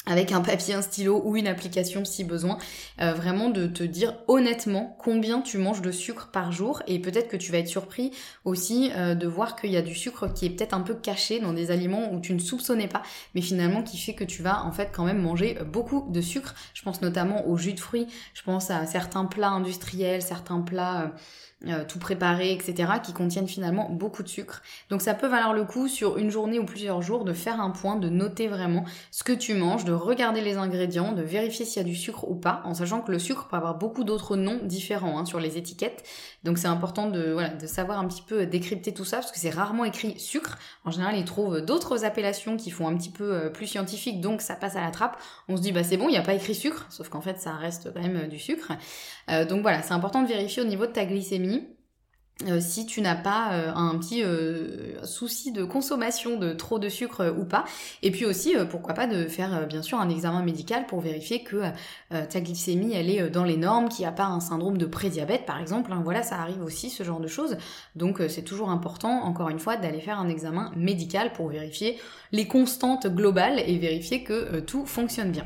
avec 0.08 0.32
un 0.32 0.42
papier, 0.42 0.74
un 0.74 0.82
stylo 0.82 1.22
ou 1.24 1.36
une 1.36 1.48
application 1.48 2.06
si 2.06 2.24
besoin, 2.24 2.58
euh, 3.02 3.14
vraiment 3.14 3.50
de 3.50 3.68
te 3.68 3.84
dire 3.84 4.16
honnêtement 4.28 4.96
combien 5.00 5.42
tu 5.42 5.58
manges 5.58 5.82
de 5.82 5.92
sucre 5.92 6.30
par 6.32 6.52
jour. 6.52 6.82
Et 6.88 7.00
peut-être 7.00 7.28
que 7.28 7.38
tu 7.38 7.52
vas 7.52 7.60
être 7.60 7.68
surpris 7.68 8.12
aussi 8.46 8.92
euh, 8.96 9.16
de 9.16 9.28
voir 9.28 9.56
qu'il 9.56 9.72
y 9.72 9.78
a 9.78 9.82
du 9.82 9.96
sucre 9.96 10.34
qui 10.34 10.46
est 10.46 10.50
peut-être 10.50 10.74
un 10.74 10.82
peu 10.82 10.96
caché 10.96 11.40
dans 11.40 11.54
des 11.54 11.72
aliments 11.72 12.12
où 12.12 12.20
tu 12.20 12.34
ne 12.34 12.40
soupçonnais 12.40 12.88
pas, 12.88 13.04
mais 13.36 13.42
finalement 13.42 13.84
qui 13.84 13.98
fait 13.98 14.14
que 14.14 14.24
tu 14.24 14.42
vas 14.42 14.64
en 14.64 14.72
fait 14.72 14.90
quand 14.94 15.04
même 15.04 15.22
manger 15.22 15.58
beaucoup 15.66 16.08
de 16.10 16.22
sucre. 16.22 16.56
Je 16.74 16.82
pense 16.82 17.02
notamment 17.02 17.48
au 17.48 17.58
jus 17.58 17.74
de 17.74 17.80
fruits, 17.80 18.08
je 18.34 18.44
pense 18.44 18.72
à 18.72 18.86
certains 18.86 19.26
plats 19.26 19.50
industriels, 19.50 20.22
certains 20.22 20.62
plats... 20.62 21.02
Euh, 21.04 21.08
euh, 21.66 21.84
tout 21.88 21.98
préparé, 21.98 22.52
etc., 22.52 22.94
qui 23.02 23.14
contiennent 23.14 23.48
finalement 23.48 23.90
beaucoup 23.90 24.22
de 24.22 24.28
sucre. 24.28 24.62
Donc 24.92 25.02
ça 25.02 25.16
peut 25.16 25.26
valoir 25.26 25.54
le 25.54 25.64
coup 25.64 25.88
sur 25.88 26.20
une 26.20 26.30
journée 26.30 26.60
ou 26.60 26.66
plusieurs 26.66 27.02
jours 27.02 27.26
de 27.26 27.34
faire 27.34 27.60
un 27.60 27.72
point, 27.72 27.96
de 27.96 28.10
noter 28.10 28.48
vraiment 28.48 28.86
ce 29.10 29.24
que 29.24 29.34
tu 29.34 29.56
manges, 29.56 29.84
de 29.84 29.92
regarder 29.92 30.42
les 30.42 30.58
ingrédients, 30.58 31.14
de 31.14 31.24
vérifier 31.24 31.66
s'il 31.66 31.82
y 31.82 31.86
a 31.86 31.88
du 31.88 31.96
sucre 31.96 32.30
ou 32.30 32.36
pas, 32.36 32.62
en 32.64 32.76
sachant 32.76 33.02
que 33.02 33.12
le 33.12 33.18
sucre 33.18 33.48
peut 33.48 33.56
avoir 33.56 33.76
beaucoup 33.76 34.04
d'autres 34.04 34.36
noms 34.36 34.60
différents 34.62 35.18
hein, 35.18 35.26
sur 35.26 35.40
les 35.40 35.58
étiquettes. 35.58 36.04
Donc 36.48 36.58
c'est 36.58 36.68
important 36.68 37.10
de, 37.10 37.32
voilà, 37.34 37.50
de 37.50 37.68
savoir 37.68 38.00
un 38.00 38.08
petit 38.08 38.22
peu 38.22 38.46
décrypter 38.46 38.94
tout 38.94 39.04
ça, 39.04 39.18
parce 39.18 39.32
que 39.32 39.38
c'est 39.38 39.50
rarement 39.50 39.84
écrit 39.84 40.18
sucre. 40.18 40.58
En 40.86 40.92
général, 40.92 41.18
ils 41.18 41.26
trouvent 41.26 41.62
d'autres 41.62 42.06
appellations 42.06 42.56
qui 42.56 42.72
font 42.72 42.88
un 42.88 42.96
petit 42.96 43.12
peu 43.12 43.34
euh, 43.34 43.50
plus 43.50 43.68
scientifiques, 43.68 44.22
donc 44.22 44.42
ça 44.42 44.56
passe 44.56 44.78
à 44.78 44.82
la 44.82 44.92
trappe. 44.92 45.22
On 45.50 45.58
se 45.58 45.62
dit, 45.62 45.74
bah 45.74 45.84
c'est 45.84 45.98
bon, 45.98 46.08
il 46.08 46.14
n'y 46.14 46.18
a 46.18 46.22
pas 46.22 46.34
écrit 46.34 46.56
sucre, 46.56 46.88
sauf 46.90 47.10
qu'en 47.10 47.22
fait 47.22 47.40
ça 47.40 47.52
reste 47.52 47.94
quand 47.94 48.02
même 48.02 48.16
euh, 48.16 48.28
du 48.28 48.40
sucre. 48.40 48.72
donc 49.50 49.62
voilà, 49.62 49.82
c'est 49.82 49.94
important 49.94 50.24
de 50.24 50.28
vérifier 50.28 50.62
au 50.62 50.66
niveau 50.66 50.86
de 50.86 50.92
ta 50.92 51.06
glycémie 51.06 51.68
euh, 52.46 52.60
si 52.60 52.86
tu 52.86 53.02
n'as 53.02 53.16
pas 53.16 53.54
euh, 53.54 53.74
un 53.74 53.98
petit 53.98 54.24
euh, 54.24 55.04
souci 55.04 55.52
de 55.52 55.64
consommation 55.64 56.38
de 56.38 56.54
trop 56.54 56.78
de 56.78 56.88
sucre 56.88 57.34
ou 57.36 57.46
pas. 57.46 57.66
Et 58.04 58.12
puis 58.12 58.26
aussi, 58.26 58.54
pourquoi 58.70 58.94
pas 58.94 59.08
de 59.08 59.28
faire 59.28 59.66
bien 59.66 59.82
sûr 59.82 60.00
un 60.00 60.10
examen 60.10 60.44
médical 60.44 60.86
pour 60.86 61.02
vérifier 61.02 61.44
que 61.44 61.64
ta 62.10 62.40
glycémie 62.40 62.94
elle 62.94 63.10
est 63.10 63.30
dans 63.30 63.44
les 63.44 63.58
normes, 63.58 63.90
qu'il 63.90 64.04
n'y 64.04 64.08
a 64.08 64.12
pas 64.12 64.26
un 64.26 64.40
syndrome 64.40 64.78
de 64.78 64.86
prédiabète 64.86 65.46
par 65.46 65.60
exemple. 65.60 65.92
Hein. 65.92 66.02
voilà, 66.04 66.24
ça 66.24 66.40
arrive 66.40 66.62
aussi 66.62 66.90
ce 66.90 67.04
genre 67.04 67.20
de 67.20 67.28
choses. 67.28 67.58
Donc 67.96 68.22
c'est 68.30 68.44
toujours 68.44 68.70
important, 68.70 69.24
encore 69.24 69.50
une 69.50 69.60
fois, 69.60 69.78
d'aller 69.78 70.02
faire 70.02 70.20
un 70.20 70.30
examen 70.30 70.72
médical 70.76 71.34
pour 71.34 71.50
vérifier 71.50 71.98
les 72.32 72.48
constantes 72.48 73.08
globales 73.08 73.60
et 73.66 73.78
vérifier 73.78 74.24
que 74.24 74.60
tout 74.60 74.86
fonctionne 74.86 75.32
bien. 75.32 75.46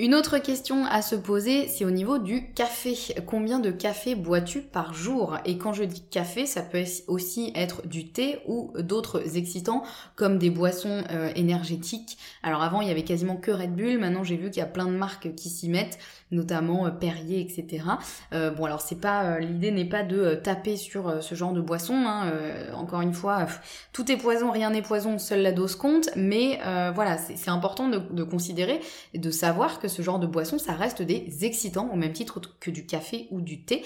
Une 0.00 0.14
autre 0.14 0.38
question 0.38 0.84
à 0.84 1.02
se 1.02 1.16
poser, 1.16 1.66
c'est 1.66 1.84
au 1.84 1.90
niveau 1.90 2.18
du 2.18 2.52
café. 2.52 2.96
Combien 3.26 3.58
de 3.58 3.72
café 3.72 4.14
bois-tu 4.14 4.60
par 4.60 4.94
jour? 4.94 5.38
Et 5.44 5.58
quand 5.58 5.72
je 5.72 5.82
dis 5.82 6.02
café, 6.08 6.46
ça 6.46 6.62
peut 6.62 6.84
aussi 7.08 7.50
être 7.56 7.84
du 7.84 8.12
thé 8.12 8.38
ou 8.46 8.72
d'autres 8.78 9.36
excitants 9.36 9.82
comme 10.14 10.38
des 10.38 10.50
boissons 10.50 11.02
euh, 11.10 11.32
énergétiques. 11.34 12.16
Alors 12.44 12.62
avant, 12.62 12.80
il 12.80 12.86
y 12.86 12.92
avait 12.92 13.02
quasiment 13.02 13.34
que 13.34 13.50
Red 13.50 13.74
Bull. 13.74 13.98
Maintenant, 13.98 14.22
j'ai 14.22 14.36
vu 14.36 14.50
qu'il 14.50 14.60
y 14.60 14.64
a 14.64 14.66
plein 14.66 14.86
de 14.86 14.92
marques 14.92 15.34
qui 15.34 15.48
s'y 15.48 15.68
mettent, 15.68 15.98
notamment 16.30 16.86
euh, 16.86 16.90
Perrier, 16.90 17.40
etc. 17.40 17.84
Euh, 18.32 18.50
bon, 18.50 18.64
alors 18.64 18.80
c'est 18.80 19.00
pas 19.00 19.38
l'idée 19.38 19.70
n'est 19.70 19.88
pas 19.88 20.02
de 20.02 20.34
taper 20.34 20.76
sur 20.76 21.22
ce 21.22 21.34
genre 21.34 21.52
de 21.52 21.60
boisson. 21.60 21.94
Hein. 21.94 22.32
encore 22.74 23.00
une 23.00 23.14
fois, 23.14 23.46
tout 23.92 24.10
est 24.10 24.16
poison, 24.16 24.50
rien 24.50 24.70
n'est 24.70 24.82
poison, 24.82 25.18
seule 25.18 25.42
la 25.42 25.52
dose 25.52 25.76
compte. 25.76 26.10
Mais 26.16 26.60
voilà, 26.94 27.18
c'est 27.18 27.50
important 27.50 27.88
de, 27.88 27.98
de 27.98 28.22
considérer 28.22 28.80
et 29.14 29.18
de 29.18 29.30
savoir 29.30 29.80
que 29.80 29.88
ce 29.88 30.02
genre 30.02 30.18
de 30.18 30.26
boisson, 30.26 30.58
ça 30.58 30.72
reste 30.72 31.02
des 31.02 31.44
excitants, 31.44 31.88
au 31.92 31.96
même 31.96 32.12
titre 32.12 32.40
que 32.60 32.70
du 32.70 32.86
café 32.86 33.28
ou 33.30 33.40
du 33.40 33.64
thé. 33.64 33.84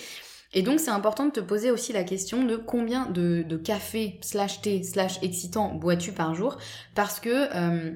Et 0.54 0.62
donc 0.62 0.80
c'est 0.80 0.90
important 0.90 1.26
de 1.26 1.30
te 1.30 1.40
poser 1.40 1.70
aussi 1.70 1.92
la 1.92 2.04
question 2.04 2.44
de 2.44 2.56
combien 2.56 3.06
de, 3.06 3.56
café 3.56 4.18
slash 4.20 4.60
thé 4.60 4.82
slash 4.82 5.22
excitant 5.22 5.74
bois-tu 5.74 6.12
par 6.12 6.34
jour, 6.34 6.56
parce 6.94 7.20
que... 7.20 7.48
Euh, 7.54 7.92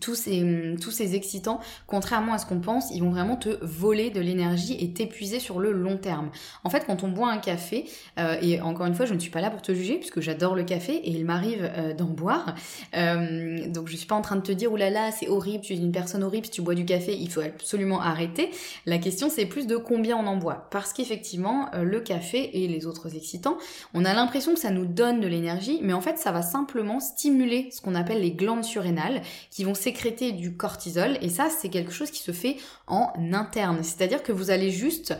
tous 0.00 0.14
ces, 0.14 0.74
tous 0.80 0.90
ces 0.90 1.14
excitants, 1.14 1.60
contrairement 1.86 2.32
à 2.32 2.38
ce 2.38 2.46
qu'on 2.46 2.58
pense, 2.58 2.90
ils 2.90 3.00
vont 3.00 3.10
vraiment 3.10 3.36
te 3.36 3.50
voler 3.60 4.08
de 4.08 4.20
l'énergie 4.20 4.76
et 4.80 4.94
t'épuiser 4.94 5.40
sur 5.40 5.60
le 5.60 5.72
long 5.72 5.98
terme. 5.98 6.30
En 6.64 6.70
fait, 6.70 6.86
quand 6.86 7.02
on 7.02 7.08
boit 7.08 7.30
un 7.30 7.36
café, 7.36 7.84
euh, 8.18 8.36
et 8.40 8.62
encore 8.62 8.86
une 8.86 8.94
fois, 8.94 9.04
je 9.04 9.12
ne 9.12 9.18
suis 9.18 9.30
pas 9.30 9.42
là 9.42 9.50
pour 9.50 9.60
te 9.60 9.74
juger, 9.74 9.96
puisque 9.96 10.20
j'adore 10.20 10.54
le 10.54 10.64
café 10.64 10.94
et 10.94 11.10
il 11.10 11.26
m'arrive 11.26 11.70
euh, 11.76 11.92
d'en 11.92 12.06
boire. 12.06 12.54
Euh, 12.96 13.68
donc 13.68 13.88
je 13.88 13.96
suis 13.96 14.06
pas 14.06 14.14
en 14.14 14.22
train 14.22 14.36
de 14.36 14.40
te 14.40 14.52
dire, 14.52 14.72
oulala, 14.72 15.12
c'est 15.12 15.28
horrible, 15.28 15.62
tu 15.62 15.74
es 15.74 15.76
une 15.76 15.92
personne 15.92 16.22
horrible, 16.22 16.46
si 16.46 16.52
tu 16.52 16.62
bois 16.62 16.74
du 16.74 16.86
café, 16.86 17.14
il 17.14 17.30
faut 17.30 17.42
absolument 17.42 18.00
arrêter. 18.00 18.50
La 18.86 18.96
question, 18.96 19.28
c'est 19.28 19.44
plus 19.44 19.66
de 19.66 19.76
combien 19.76 20.16
on 20.16 20.26
en 20.26 20.36
boit. 20.36 20.66
Parce 20.70 20.94
qu'effectivement, 20.94 21.68
le 21.74 22.00
café 22.00 22.64
et 22.64 22.68
les 22.68 22.86
autres 22.86 23.14
excitants, 23.14 23.58
on 23.92 24.06
a 24.06 24.14
l'impression 24.14 24.54
que 24.54 24.60
ça 24.60 24.70
nous 24.70 24.86
donne 24.86 25.20
de 25.20 25.26
l'énergie, 25.26 25.80
mais 25.82 25.92
en 25.92 26.00
fait, 26.00 26.16
ça 26.16 26.32
va 26.32 26.40
simplement 26.40 27.00
stimuler 27.00 27.68
ce 27.70 27.82
qu'on 27.82 27.94
appelle 27.94 28.22
les 28.22 28.32
glandes 28.32 28.64
surrénales, 28.64 29.20
qui 29.50 29.64
vont 29.64 29.73
sécréter 29.74 30.32
du 30.32 30.56
cortisol 30.56 31.18
et 31.20 31.28
ça 31.28 31.48
c'est 31.50 31.68
quelque 31.68 31.92
chose 31.92 32.10
qui 32.10 32.20
se 32.20 32.32
fait 32.32 32.56
en 32.86 33.12
interne. 33.32 33.82
C'est-à-dire 33.82 34.22
que 34.22 34.32
vous 34.32 34.50
allez 34.50 34.70
juste 34.70 35.14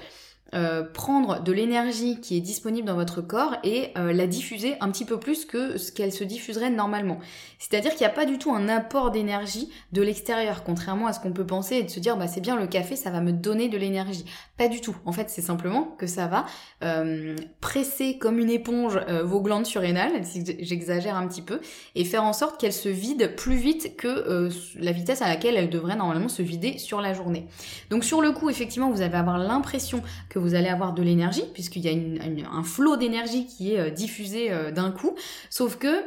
euh, 0.52 0.84
prendre 0.84 1.42
de 1.42 1.50
l'énergie 1.50 2.20
qui 2.20 2.36
est 2.36 2.40
disponible 2.40 2.86
dans 2.86 2.94
votre 2.94 3.20
corps 3.20 3.56
et 3.64 3.90
euh, 3.96 4.12
la 4.12 4.28
diffuser 4.28 4.76
un 4.80 4.90
petit 4.90 5.04
peu 5.04 5.18
plus 5.18 5.46
que 5.46 5.78
ce 5.78 5.90
qu'elle 5.90 6.12
se 6.12 6.22
diffuserait 6.22 6.70
normalement. 6.70 7.18
C'est-à-dire 7.58 7.90
qu'il 7.92 8.02
n'y 8.02 8.12
a 8.12 8.14
pas 8.14 8.26
du 8.26 8.38
tout 8.38 8.52
un 8.52 8.68
apport 8.68 9.10
d'énergie 9.10 9.68
de 9.90 10.00
l'extérieur, 10.02 10.62
contrairement 10.62 11.08
à 11.08 11.12
ce 11.12 11.18
qu'on 11.18 11.32
peut 11.32 11.46
penser 11.46 11.76
et 11.76 11.82
de 11.82 11.90
se 11.90 11.98
dire 11.98 12.16
bah 12.16 12.28
c'est 12.28 12.42
bien 12.42 12.56
le 12.56 12.68
café, 12.68 12.94
ça 12.94 13.10
va 13.10 13.20
me 13.20 13.32
donner 13.32 13.68
de 13.68 13.76
l'énergie. 13.76 14.26
Pas 14.56 14.68
du 14.68 14.80
tout. 14.80 14.94
En 15.06 15.12
fait, 15.12 15.28
c'est 15.28 15.42
simplement 15.42 15.96
que 15.98 16.06
ça 16.06 16.28
va 16.28 16.44
euh, 16.84 17.34
presser 17.60 18.18
comme 18.18 18.38
une 18.38 18.50
éponge 18.50 19.00
vos 19.24 19.40
glandes 19.40 19.66
surrénales, 19.66 20.24
si 20.24 20.44
j'exagère 20.60 21.16
un 21.16 21.26
petit 21.26 21.42
peu, 21.42 21.60
et 21.96 22.04
faire 22.04 22.22
en 22.22 22.32
sorte 22.32 22.60
qu'elles 22.60 22.72
se 22.72 22.88
vident 22.88 23.28
plus 23.36 23.56
vite 23.56 23.96
que 23.96 24.50
la 24.76 24.92
vitesse 24.92 25.20
à 25.20 25.28
laquelle 25.28 25.56
elles 25.56 25.70
devraient 25.70 25.96
normalement 25.96 26.28
se 26.28 26.42
vider 26.42 26.78
sur 26.78 27.00
la 27.00 27.12
journée. 27.12 27.48
Donc 27.90 28.04
sur 28.04 28.20
le 28.20 28.30
coup, 28.30 28.50
effectivement, 28.50 28.90
vous 28.90 29.00
allez 29.00 29.14
avoir 29.14 29.38
l'impression 29.38 30.02
que 30.34 30.40
vous 30.40 30.56
allez 30.56 30.68
avoir 30.68 30.94
de 30.94 31.02
l'énergie, 31.02 31.44
puisqu'il 31.52 31.86
y 31.86 31.88
a 31.88 32.50
un 32.50 32.64
flot 32.64 32.96
d'énergie 32.96 33.46
qui 33.46 33.74
est 33.74 33.78
euh, 33.78 33.90
diffusé 33.90 34.50
euh, 34.50 34.72
d'un 34.72 34.90
coup, 34.90 35.14
sauf 35.48 35.76
que 35.76 36.02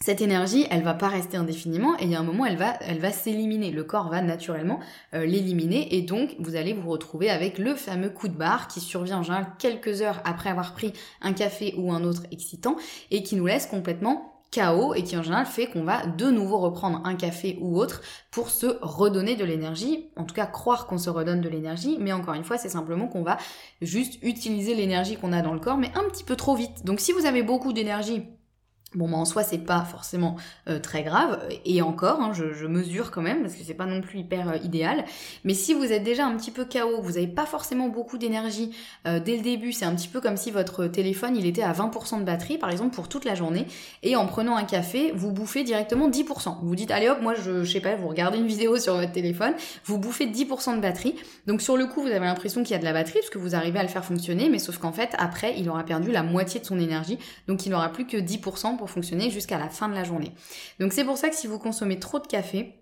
cette 0.00 0.20
énergie, 0.20 0.66
elle 0.68 0.82
va 0.82 0.94
pas 0.94 1.06
rester 1.06 1.36
indéfiniment 1.36 1.96
et 2.00 2.06
il 2.06 2.10
y 2.10 2.16
a 2.16 2.18
un 2.18 2.24
moment, 2.24 2.44
elle 2.44 2.56
va, 2.56 2.74
elle 2.80 2.98
va 2.98 3.12
s'éliminer. 3.12 3.70
Le 3.70 3.84
corps 3.84 4.10
va 4.10 4.20
naturellement 4.20 4.80
euh, 5.14 5.24
l'éliminer 5.24 5.94
et 5.94 6.02
donc 6.02 6.34
vous 6.40 6.56
allez 6.56 6.72
vous 6.72 6.90
retrouver 6.90 7.30
avec 7.30 7.58
le 7.58 7.76
fameux 7.76 8.10
coup 8.10 8.26
de 8.26 8.34
barre 8.34 8.66
qui 8.66 8.80
survient 8.80 9.18
en 9.18 9.22
général 9.22 9.46
quelques 9.60 10.02
heures 10.02 10.20
après 10.24 10.50
avoir 10.50 10.72
pris 10.72 10.92
un 11.20 11.32
café 11.32 11.72
ou 11.78 11.92
un 11.92 12.02
autre 12.02 12.22
excitant 12.32 12.74
et 13.12 13.22
qui 13.22 13.36
nous 13.36 13.46
laisse 13.46 13.66
complètement 13.66 14.31
chaos 14.52 14.94
et 14.94 15.02
qui 15.02 15.16
en 15.16 15.22
général 15.24 15.46
fait 15.46 15.66
qu'on 15.66 15.82
va 15.82 16.06
de 16.06 16.30
nouveau 16.30 16.58
reprendre 16.58 17.00
un 17.04 17.16
café 17.16 17.58
ou 17.60 17.76
autre 17.78 18.02
pour 18.30 18.50
se 18.50 18.66
redonner 18.82 19.34
de 19.34 19.44
l'énergie, 19.44 20.10
en 20.16 20.24
tout 20.24 20.34
cas 20.34 20.46
croire 20.46 20.86
qu'on 20.86 20.98
se 20.98 21.10
redonne 21.10 21.40
de 21.40 21.48
l'énergie, 21.48 21.96
mais 21.98 22.12
encore 22.12 22.34
une 22.34 22.44
fois 22.44 22.58
c'est 22.58 22.68
simplement 22.68 23.08
qu'on 23.08 23.24
va 23.24 23.38
juste 23.80 24.22
utiliser 24.22 24.76
l'énergie 24.76 25.16
qu'on 25.16 25.32
a 25.32 25.42
dans 25.42 25.54
le 25.54 25.60
corps 25.60 25.78
mais 25.78 25.90
un 25.96 26.08
petit 26.08 26.22
peu 26.22 26.36
trop 26.36 26.54
vite. 26.54 26.84
Donc 26.84 27.00
si 27.00 27.10
vous 27.12 27.26
avez 27.26 27.42
beaucoup 27.42 27.72
d'énergie 27.72 28.22
Bon, 28.94 29.08
bah 29.08 29.16
en 29.16 29.24
soi, 29.24 29.42
c'est 29.42 29.58
pas 29.58 29.84
forcément 29.84 30.36
euh, 30.68 30.78
très 30.78 31.02
grave, 31.02 31.40
et 31.64 31.80
encore, 31.80 32.20
hein, 32.20 32.32
je, 32.34 32.66
mesure 32.66 33.10
quand 33.10 33.22
même, 33.22 33.40
parce 33.40 33.54
que 33.54 33.64
c'est 33.64 33.72
pas 33.72 33.86
non 33.86 34.02
plus 34.02 34.18
hyper 34.18 34.50
euh, 34.50 34.56
idéal. 34.62 35.06
Mais 35.44 35.54
si 35.54 35.72
vous 35.72 35.92
êtes 35.92 36.02
déjà 36.02 36.26
un 36.26 36.36
petit 36.36 36.50
peu 36.50 36.66
KO, 36.66 37.00
vous 37.00 37.16
avez 37.16 37.26
pas 37.26 37.46
forcément 37.46 37.88
beaucoup 37.88 38.18
d'énergie 38.18 38.70
euh, 39.06 39.18
dès 39.18 39.36
le 39.36 39.42
début, 39.42 39.72
c'est 39.72 39.86
un 39.86 39.94
petit 39.94 40.08
peu 40.08 40.20
comme 40.20 40.36
si 40.36 40.50
votre 40.50 40.86
téléphone 40.86 41.36
il 41.36 41.46
était 41.46 41.62
à 41.62 41.72
20% 41.72 42.20
de 42.20 42.24
batterie, 42.24 42.58
par 42.58 42.70
exemple, 42.70 42.94
pour 42.94 43.08
toute 43.08 43.24
la 43.24 43.34
journée, 43.34 43.66
et 44.02 44.14
en 44.14 44.26
prenant 44.26 44.56
un 44.56 44.64
café, 44.64 45.12
vous 45.14 45.32
bouffez 45.32 45.64
directement 45.64 46.10
10%. 46.10 46.58
Vous 46.62 46.76
dites, 46.76 46.90
allez 46.90 47.08
hop, 47.08 47.22
moi 47.22 47.34
je, 47.34 47.64
je 47.64 47.72
sais 47.72 47.80
pas, 47.80 47.96
vous 47.96 48.08
regardez 48.08 48.38
une 48.38 48.46
vidéo 48.46 48.76
sur 48.76 48.96
votre 48.96 49.12
téléphone, 49.12 49.54
vous 49.86 49.96
bouffez 49.96 50.26
10% 50.26 50.76
de 50.76 50.82
batterie. 50.82 51.14
Donc 51.46 51.62
sur 51.62 51.78
le 51.78 51.86
coup, 51.86 52.02
vous 52.02 52.08
avez 52.08 52.26
l'impression 52.26 52.62
qu'il 52.62 52.72
y 52.72 52.76
a 52.76 52.78
de 52.78 52.84
la 52.84 52.92
batterie, 52.92 53.20
parce 53.20 53.30
que 53.30 53.38
vous 53.38 53.54
arrivez 53.54 53.78
à 53.78 53.82
le 53.82 53.88
faire 53.88 54.04
fonctionner, 54.04 54.50
mais 54.50 54.58
sauf 54.58 54.76
qu'en 54.76 54.92
fait, 54.92 55.10
après, 55.16 55.54
il 55.58 55.70
aura 55.70 55.82
perdu 55.84 56.10
la 56.10 56.22
moitié 56.22 56.60
de 56.60 56.66
son 56.66 56.78
énergie, 56.78 57.18
donc 57.48 57.64
il 57.64 57.70
n'aura 57.70 57.88
plus 57.88 58.06
que 58.06 58.18
10% 58.18 58.76
fonctionner 58.90 59.30
jusqu'à 59.30 59.58
la 59.58 59.68
fin 59.68 59.88
de 59.88 59.94
la 59.94 60.04
journée. 60.04 60.32
Donc 60.80 60.92
c'est 60.92 61.04
pour 61.04 61.16
ça 61.16 61.28
que 61.28 61.36
si 61.36 61.46
vous 61.46 61.58
consommez 61.58 61.98
trop 61.98 62.18
de 62.18 62.26
café, 62.26 62.81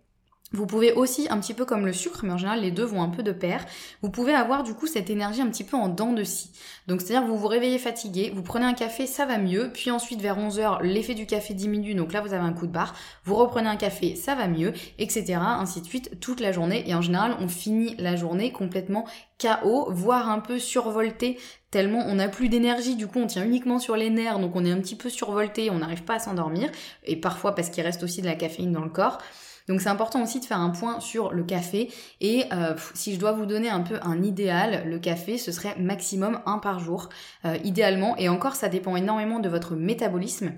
Vous 0.52 0.66
pouvez 0.66 0.92
aussi, 0.92 1.28
un 1.30 1.38
petit 1.38 1.54
peu 1.54 1.64
comme 1.64 1.86
le 1.86 1.92
sucre, 1.92 2.24
mais 2.24 2.32
en 2.32 2.36
général 2.36 2.62
les 2.62 2.72
deux 2.72 2.82
vont 2.82 3.02
un 3.02 3.08
peu 3.08 3.22
de 3.22 3.30
pair, 3.30 3.64
vous 4.02 4.10
pouvez 4.10 4.34
avoir 4.34 4.64
du 4.64 4.74
coup 4.74 4.88
cette 4.88 5.08
énergie 5.08 5.40
un 5.40 5.46
petit 5.46 5.62
peu 5.62 5.76
en 5.76 5.88
dents 5.88 6.12
de 6.12 6.24
scie. 6.24 6.50
Donc 6.88 7.00
c'est-à-dire 7.00 7.24
vous 7.24 7.38
vous 7.38 7.46
réveillez 7.46 7.78
fatigué, 7.78 8.32
vous 8.34 8.42
prenez 8.42 8.64
un 8.64 8.74
café, 8.74 9.06
ça 9.06 9.26
va 9.26 9.38
mieux, 9.38 9.70
puis 9.72 9.92
ensuite 9.92 10.20
vers 10.20 10.36
11h, 10.40 10.82
l'effet 10.82 11.14
du 11.14 11.26
café 11.26 11.54
diminue, 11.54 11.94
donc 11.94 12.12
là 12.12 12.20
vous 12.20 12.34
avez 12.34 12.42
un 12.42 12.52
coup 12.52 12.66
de 12.66 12.72
barre, 12.72 12.96
vous 13.24 13.36
reprenez 13.36 13.68
un 13.68 13.76
café, 13.76 14.16
ça 14.16 14.34
va 14.34 14.48
mieux, 14.48 14.72
etc. 14.98 15.34
ainsi 15.40 15.82
de 15.82 15.86
suite 15.86 16.18
toute 16.18 16.40
la 16.40 16.50
journée. 16.50 16.82
Et 16.90 16.96
en 16.96 17.00
général 17.00 17.36
on 17.38 17.46
finit 17.46 17.94
la 17.98 18.16
journée 18.16 18.50
complètement 18.50 19.04
KO, 19.38 19.86
voire 19.92 20.28
un 20.28 20.40
peu 20.40 20.58
survolté, 20.58 21.38
tellement 21.70 22.02
on 22.08 22.16
n'a 22.16 22.26
plus 22.28 22.48
d'énergie, 22.48 22.96
du 22.96 23.06
coup 23.06 23.20
on 23.20 23.28
tient 23.28 23.44
uniquement 23.44 23.78
sur 23.78 23.94
les 23.94 24.10
nerfs, 24.10 24.40
donc 24.40 24.56
on 24.56 24.64
est 24.64 24.72
un 24.72 24.80
petit 24.80 24.96
peu 24.96 25.10
survolté, 25.10 25.70
on 25.70 25.78
n'arrive 25.78 26.02
pas 26.02 26.14
à 26.14 26.18
s'endormir, 26.18 26.72
et 27.04 27.14
parfois 27.14 27.54
parce 27.54 27.70
qu'il 27.70 27.84
reste 27.84 28.02
aussi 28.02 28.20
de 28.20 28.26
la 28.26 28.34
caféine 28.34 28.72
dans 28.72 28.82
le 28.82 28.90
corps. 28.90 29.18
Donc 29.68 29.80
c'est 29.80 29.88
important 29.88 30.22
aussi 30.22 30.40
de 30.40 30.44
faire 30.44 30.60
un 30.60 30.70
point 30.70 31.00
sur 31.00 31.32
le 31.32 31.44
café. 31.44 31.90
Et 32.20 32.44
euh, 32.52 32.74
si 32.94 33.14
je 33.14 33.20
dois 33.20 33.32
vous 33.32 33.46
donner 33.46 33.70
un 33.70 33.80
peu 33.80 33.98
un 34.02 34.22
idéal, 34.22 34.84
le 34.86 34.98
café 34.98 35.38
ce 35.38 35.52
serait 35.52 35.76
maximum 35.78 36.40
un 36.46 36.58
par 36.58 36.78
jour. 36.78 37.08
Euh, 37.44 37.56
idéalement 37.64 38.16
et 38.16 38.28
encore 38.28 38.54
ça 38.54 38.68
dépend 38.68 38.96
énormément 38.96 39.38
de 39.38 39.48
votre 39.48 39.74
métabolisme 39.74 40.52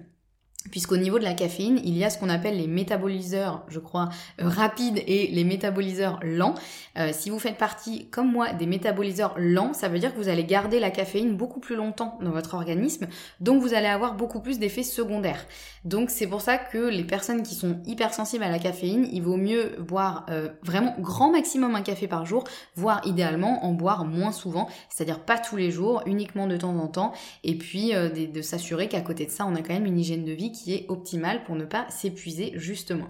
puisqu'au 0.70 0.96
niveau 0.96 1.18
de 1.18 1.24
la 1.24 1.34
caféine, 1.34 1.80
il 1.84 1.96
y 1.96 2.04
a 2.04 2.10
ce 2.10 2.18
qu'on 2.18 2.28
appelle 2.28 2.56
les 2.56 2.66
métaboliseurs, 2.66 3.64
je 3.68 3.78
crois, 3.78 4.08
euh, 4.40 4.48
rapides 4.48 5.02
et 5.06 5.28
les 5.28 5.44
métaboliseurs 5.44 6.20
lents. 6.22 6.54
Euh, 6.98 7.10
si 7.12 7.30
vous 7.30 7.38
faites 7.38 7.56
partie, 7.56 8.06
comme 8.10 8.30
moi, 8.30 8.52
des 8.52 8.66
métaboliseurs 8.66 9.34
lents, 9.38 9.72
ça 9.72 9.88
veut 9.88 9.98
dire 9.98 10.12
que 10.12 10.18
vous 10.18 10.28
allez 10.28 10.44
garder 10.44 10.78
la 10.78 10.90
caféine 10.90 11.36
beaucoup 11.36 11.60
plus 11.60 11.76
longtemps 11.76 12.18
dans 12.22 12.30
votre 12.30 12.54
organisme, 12.54 13.08
donc 13.40 13.60
vous 13.60 13.74
allez 13.74 13.86
avoir 13.86 14.14
beaucoup 14.14 14.40
plus 14.40 14.58
d'effets 14.58 14.82
secondaires. 14.82 15.46
Donc 15.84 16.10
c'est 16.10 16.26
pour 16.26 16.40
ça 16.40 16.58
que 16.58 16.78
les 16.78 17.04
personnes 17.04 17.42
qui 17.42 17.54
sont 17.54 17.78
hypersensibles 17.86 18.44
à 18.44 18.50
la 18.50 18.58
caféine, 18.58 19.08
il 19.10 19.22
vaut 19.22 19.36
mieux 19.36 19.76
boire 19.80 20.26
euh, 20.30 20.48
vraiment 20.62 20.94
grand 21.00 21.32
maximum 21.32 21.74
un 21.74 21.82
café 21.82 22.06
par 22.06 22.24
jour, 22.24 22.44
voire 22.76 23.00
idéalement 23.04 23.64
en 23.64 23.72
boire 23.72 24.04
moins 24.04 24.32
souvent, 24.32 24.68
c'est-à-dire 24.88 25.20
pas 25.20 25.38
tous 25.38 25.56
les 25.56 25.70
jours, 25.70 26.02
uniquement 26.06 26.46
de 26.46 26.56
temps 26.56 26.76
en 26.76 26.86
temps, 26.86 27.12
et 27.42 27.56
puis 27.56 27.92
de, 27.92 28.26
de 28.26 28.42
s'assurer 28.42 28.88
qu'à 28.88 29.00
côté 29.00 29.26
de 29.26 29.30
ça, 29.30 29.44
on 29.46 29.54
a 29.54 29.62
quand 29.62 29.74
même 29.74 29.86
une 29.86 29.98
hygiène 29.98 30.24
de 30.24 30.32
vie 30.32 30.51
qui 30.52 30.74
est 30.74 30.86
optimale 30.88 31.44
pour 31.44 31.56
ne 31.56 31.64
pas 31.64 31.86
s'épuiser 31.90 32.52
justement. 32.54 33.08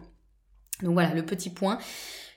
Donc 0.83 0.95
voilà 0.95 1.15
le 1.15 1.25
petit 1.25 1.51
point 1.51 1.79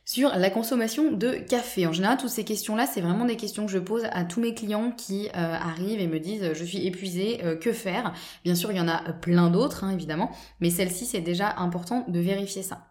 sur 0.06 0.30
la 0.30 0.52
consommation 0.52 1.12
de 1.12 1.32
café. 1.32 1.88
En 1.88 1.92
général, 1.92 2.18
toutes 2.18 2.30
ces 2.30 2.44
questions-là, 2.44 2.86
c'est 2.86 3.02
vraiment 3.02 3.26
des 3.26 3.38
questions 3.38 3.66
que 3.66 3.72
je 3.72 3.80
pose 3.80 4.04
à 4.12 4.24
tous 4.24 4.40
mes 4.40 4.54
clients 4.54 4.92
qui 4.92 5.28
euh, 5.30 5.32
arrivent 5.34 6.00
et 6.00 6.08
me 6.08 6.20
disent 6.20 6.54
je 6.54 6.64
suis 6.64 6.86
épuisée, 6.86 7.44
euh, 7.44 7.56
que 7.56 7.74
faire? 7.74 8.14
Bien 8.44 8.54
sûr, 8.54 8.72
il 8.72 8.78
y 8.78 8.82
en 8.82 8.88
a 8.88 9.14
plein 9.14 9.50
d'autres, 9.50 9.84
hein, 9.84 9.92
évidemment, 9.92 10.32
mais 10.60 10.70
celle-ci, 10.70 11.06
c'est 11.06 11.22
déjà 11.22 11.56
important 11.58 12.06
de 12.08 12.20
vérifier 12.20 12.62
ça. 12.62 12.88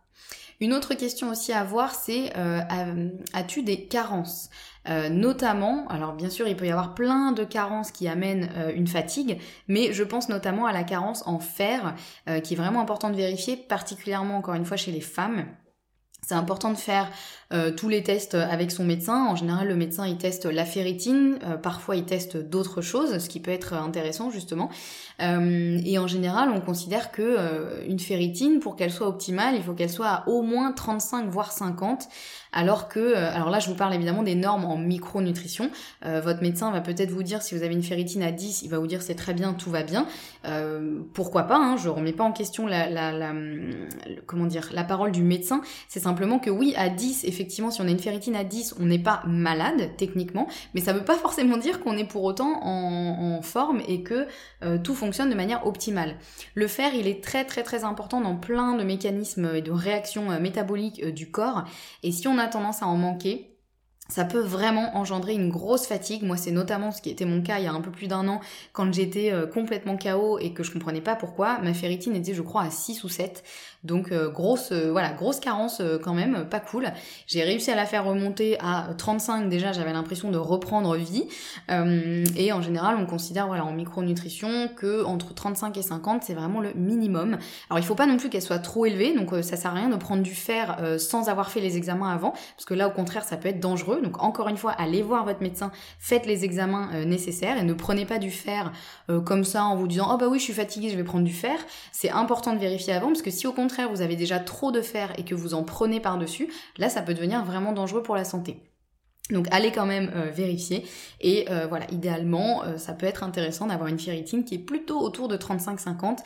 Une 0.61 0.73
autre 0.73 0.95
question 0.95 1.31
aussi 1.31 1.53
à 1.53 1.63
voir, 1.65 1.95
c'est 1.95 2.33
euh, 2.37 3.11
as-tu 3.33 3.63
des 3.63 3.87
carences? 3.87 4.51
Euh, 4.89 5.09
notamment, 5.09 5.87
alors 5.89 6.13
bien 6.13 6.31
sûr 6.31 6.49
il 6.49 6.57
peut 6.57 6.67
y 6.67 6.71
avoir 6.71 6.95
plein 6.95 7.33
de 7.33 7.45
carences 7.45 7.91
qui 7.91 8.09
amènent 8.09 8.51
euh, 8.57 8.73
une 8.75 8.87
fatigue, 8.87 9.39
mais 9.69 9.93
je 9.93 10.03
pense 10.03 10.29
notamment 10.29 10.67
à 10.67 10.73
la 10.73 10.85
carence 10.85 11.27
en 11.27 11.39
fer, 11.39 11.95
qui 12.43 12.55
est 12.55 12.57
vraiment 12.57 12.81
important 12.81 13.11
de 13.11 13.17
vérifier, 13.17 13.57
particulièrement 13.57 14.37
encore 14.37 14.55
une 14.55 14.65
fois 14.65 14.77
chez 14.77 14.93
les 14.93 15.01
femmes. 15.01 15.47
C'est 16.27 16.35
important 16.35 16.71
de 16.71 16.77
faire 16.77 17.11
euh, 17.53 17.71
tous 17.71 17.89
les 17.89 18.03
tests 18.03 18.35
avec 18.35 18.71
son 18.71 18.85
médecin. 18.85 19.27
En 19.27 19.37
général, 19.37 19.69
le 19.69 19.77
médecin 19.77 20.07
il 20.07 20.17
teste 20.17 20.47
la 20.47 20.65
ferritine, 20.65 21.39
euh, 21.45 21.57
parfois 21.57 21.97
il 21.97 22.05
teste 22.05 22.37
d'autres 22.37 22.81
choses, 22.81 23.19
ce 23.19 23.29
qui 23.29 23.41
peut 23.41 23.51
être 23.51 23.75
intéressant 23.75 24.31
justement. 24.31 24.71
Euh, 25.23 25.79
et 25.85 25.99
en 25.99 26.07
général, 26.07 26.51
on 26.51 26.61
considère 26.61 27.13
que 27.13 27.85
une 27.87 28.01
ferritine, 28.01 28.61
pour 28.61 28.77
qu'elle 28.77 28.91
soit 28.91 29.09
optimale, 29.09 29.55
il 29.57 29.63
faut 29.63 29.75
qu'elle 29.75 29.91
soit 29.91 30.09
à 30.09 30.29
au 30.29 30.43
moins 30.43 30.73
35 30.73 31.29
voire 31.29 31.53
50. 31.53 32.09
Alors 32.57 32.89
que, 32.89 33.17
alors 33.17 33.51
là, 33.51 33.59
je 33.59 33.69
vous 33.69 33.75
parle 33.75 33.95
évidemment 33.95 34.23
des 34.23 34.37
normes 34.37 34.65
en 34.65 34.77
micronutrition. 34.77 35.71
votre 36.03 36.41
médecin 36.41 36.71
va 36.71 36.81
peut-être 36.81 37.11
vous 37.11 37.25
dire 37.25 37.43
si 37.43 37.57
vous 37.57 37.65
avez 37.65 37.75
une 37.75 37.83
ferritine 37.83 38.23
à 38.23 38.31
10, 38.31 38.63
il 38.63 38.71
va 38.71 38.79
vous 38.79 38.87
dire 38.87 39.03
c'est 39.03 39.17
très 39.17 39.35
bien, 39.35 39.55
tout 39.55 39.71
va 39.71 39.83
bien. 39.83 40.07
pourquoi 41.15 41.45
pas 41.45 41.57
hein, 41.57 41.77
Je 41.77 41.89
remets 41.89 42.13
pas 42.13 42.23
en 42.23 42.31
question 42.31 42.69
la, 42.69 43.33
comment 44.27 44.47
dire 44.47 44.71
la 44.73 44.85
parole 44.85 45.11
du 45.11 45.25
médecin. 45.25 45.63
C'est 45.89 46.01
simplement 46.01 46.39
que 46.39 46.51
oui, 46.51 46.75
à 46.77 46.89
10, 46.89 47.25
effectivement, 47.25 47.44
si 47.51 47.81
on 47.81 47.87
a 47.87 47.91
une 47.91 47.99
ferritine 47.99 48.37
à 48.37 48.45
10, 48.45 48.77
on 48.81 48.87
n'est 48.87 48.99
pas 48.99 49.23
malade 49.27 49.91
techniquement, 49.97 50.47
mais 50.75 50.81
ça 50.81 50.93
ne 50.93 50.99
veut 50.99 51.05
pas 51.05 51.17
forcément 51.17 51.57
dire 51.57 51.81
qu'on 51.81 51.97
est 51.97 52.07
pour 52.07 52.25
autant 52.25 52.61
en, 52.63 53.43
forme 53.43 53.83
et 53.89 54.03
que 54.03 54.27
euh, 54.63 54.79
tout 54.79 54.95
fonctionne 54.95 55.29
de 55.29 55.35
manière 55.35 55.67
optimale. 55.67 56.17
Le 56.55 56.67
fer, 56.67 56.95
il 56.95 57.07
est 57.07 57.23
très 57.23 57.45
très 57.45 57.63
très 57.63 57.85
important 57.85 58.21
dans 58.21 58.37
plein 58.37 58.77
de 58.77 58.85
mécanismes 58.85 59.51
et 59.55 59.63
de 59.63 59.73
réactions 59.73 60.31
euh, 60.31 60.41
métaboliques 60.41 61.03
euh, 61.03 61.11
du 61.11 61.31
corps, 61.31 61.65
et 62.03 62.13
si 62.13 62.29
on 62.29 62.39
a 62.39 62.47
tendance 62.47 62.83
à 62.83 62.87
en 62.87 62.97
manquer, 62.97 63.51
ça 64.09 64.25
peut 64.25 64.41
vraiment 64.41 64.97
engendrer 64.97 65.33
une 65.33 65.49
grosse 65.49 65.87
fatigue. 65.87 66.23
Moi, 66.23 66.37
c'est 66.37 66.51
notamment 66.51 66.93
ce 66.93 67.01
qui 67.01 67.09
était 67.09 67.25
mon 67.25 67.43
cas 67.43 67.59
il 67.59 67.65
y 67.65 67.67
a 67.67 67.73
un 67.73 67.81
peu 67.81 67.91
plus 67.91 68.07
d'un 68.07 68.29
an 68.29 68.41
quand 68.75 68.93
j'étais 68.93 69.33
complètement 69.55 69.97
KO 69.97 70.39
et 70.39 70.53
que 70.53 70.63
je 70.63 70.71
comprenais 70.71 71.01
pas 71.01 71.17
pourquoi. 71.17 71.59
Ma 71.61 71.73
ferritine 71.73 72.15
était, 72.15 72.35
je 72.35 72.43
crois, 72.43 72.65
à 72.65 72.71
6 72.71 73.03
ou 73.05 73.09
7. 73.09 73.43
Donc 73.85 74.13
euh, 74.13 74.31
grosse 74.31 74.73
euh, 74.73 74.91
voilà, 74.91 75.13
grosse 75.13 75.41
carence 75.41 75.81
euh, 75.81 75.99
quand 76.03 76.15
même, 76.15 76.47
pas 76.49 76.61
cool. 76.61 76.89
J'ai 77.27 77.43
réussi 77.43 77.71
à 77.71 77.77
la 77.77 77.85
faire 77.85 78.05
remonter 78.05 78.57
à 78.61 78.89
35 78.97 79.49
déjà, 79.51 79.73
j'avais 79.73 79.93
l'impression 79.93 80.31
de 80.31 80.39
reprendre 80.39 80.97
vie. 80.97 81.29
et 81.69 82.53
en 82.53 82.63
général, 82.63 82.97
on 82.99 83.07
considère 83.07 83.47
voilà 83.47 83.65
en 83.65 83.73
micronutrition 83.73 84.69
que 84.75 85.05
entre 85.05 85.35
35 85.35 85.77
et 85.77 85.83
50, 85.83 86.23
c'est 86.23 86.35
vraiment 86.35 86.61
le 86.61 86.73
minimum. 86.75 87.37
Alors 87.69 87.79
il 87.79 87.85
faut 87.85 87.95
pas 87.95 88.07
non 88.07 88.17
plus 88.17 88.31
qu'elle 88.31 88.43
soit 88.43 88.59
trop 88.59 88.87
élevée, 88.87 89.15
donc 89.15 89.31
ça 89.43 89.57
sert 89.57 89.73
à 89.73 89.75
rien 89.75 89.89
de 89.89 89.97
prendre 89.97 90.23
du 90.23 90.35
fer 90.35 90.79
sans 90.99 91.29
avoir 91.29 91.51
fait 91.51 91.61
les 91.61 91.77
examens 91.77 92.11
avant, 92.11 92.31
parce 92.31 92.65
que 92.67 92.75
là 92.75 92.89
au 92.89 92.91
contraire 92.91 93.25
ça 93.25 93.37
peut 93.37 93.49
être 93.49 93.61
dangereux. 93.61 94.01
Donc 94.03 94.23
encore 94.23 94.49
une 94.49 94.57
fois, 94.57 94.73
allez 94.73 95.03
voir 95.03 95.25
votre 95.25 95.43
médecin, 95.43 95.71
faites 95.99 96.27
les 96.27 96.45
examens 96.45 97.05
nécessaires 97.05 97.59
et 97.59 97.65
ne 97.65 97.75
prenez 97.75 98.07
pas 98.07 98.19
du 98.19 98.31
fer 98.31 98.73
comme 99.25 99.45
ça 99.45 99.65
en 99.65 99.77
vous 99.77 99.89
disant 99.89 100.09
oh 100.13 100.17
bah 100.17 100.27
oui 100.29 100.39
je 100.39 100.45
suis 100.45 100.53
fatiguée, 100.53 100.91
je 100.91 100.97
vais 100.97 101.05
prendre 101.05 101.25
du 101.25 101.35
fer. 101.35 101.59
C'est 101.93 102.11
important 102.11 102.53
de 102.53 102.59
vérifier 102.59 102.93
avant, 102.93 103.09
parce 103.09 103.23
que 103.23 103.31
si 103.31 103.47
au 103.47 103.53
contraire 103.53 103.74
vous 103.83 104.01
avez 104.01 104.17
déjà 104.17 104.39
trop 104.39 104.73
de 104.73 104.81
fer 104.81 105.13
et 105.19 105.25
que 105.25 105.35
vous 105.35 105.55
en 105.55 105.65
prenez 105.65 106.01
par-dessus, 106.01 106.53
là 106.79 106.89
ça 106.89 107.03
peut 107.03 107.15
devenir 107.15 107.45
vraiment 107.45 107.73
dangereux 107.73 108.03
pour 108.03 108.17
la 108.17 108.25
santé. 108.25 108.74
Donc 109.31 109.47
allez 109.53 109.73
quand 109.73 109.87
même 109.87 110.11
euh, 110.15 110.31
vérifier 110.31 110.85
et 111.23 111.47
euh, 111.51 111.67
voilà 111.67 111.87
idéalement 111.91 112.63
euh, 112.63 112.77
ça 112.77 112.93
peut 112.93 113.07
être 113.07 113.23
intéressant 113.23 113.69
d'avoir 113.69 113.89
une 113.89 113.99
ferritine 113.99 114.45
qui 114.45 114.57
est 114.57 114.59
plutôt 114.59 115.01
autour 115.01 115.29
de 115.29 115.39
35-50 115.39 116.19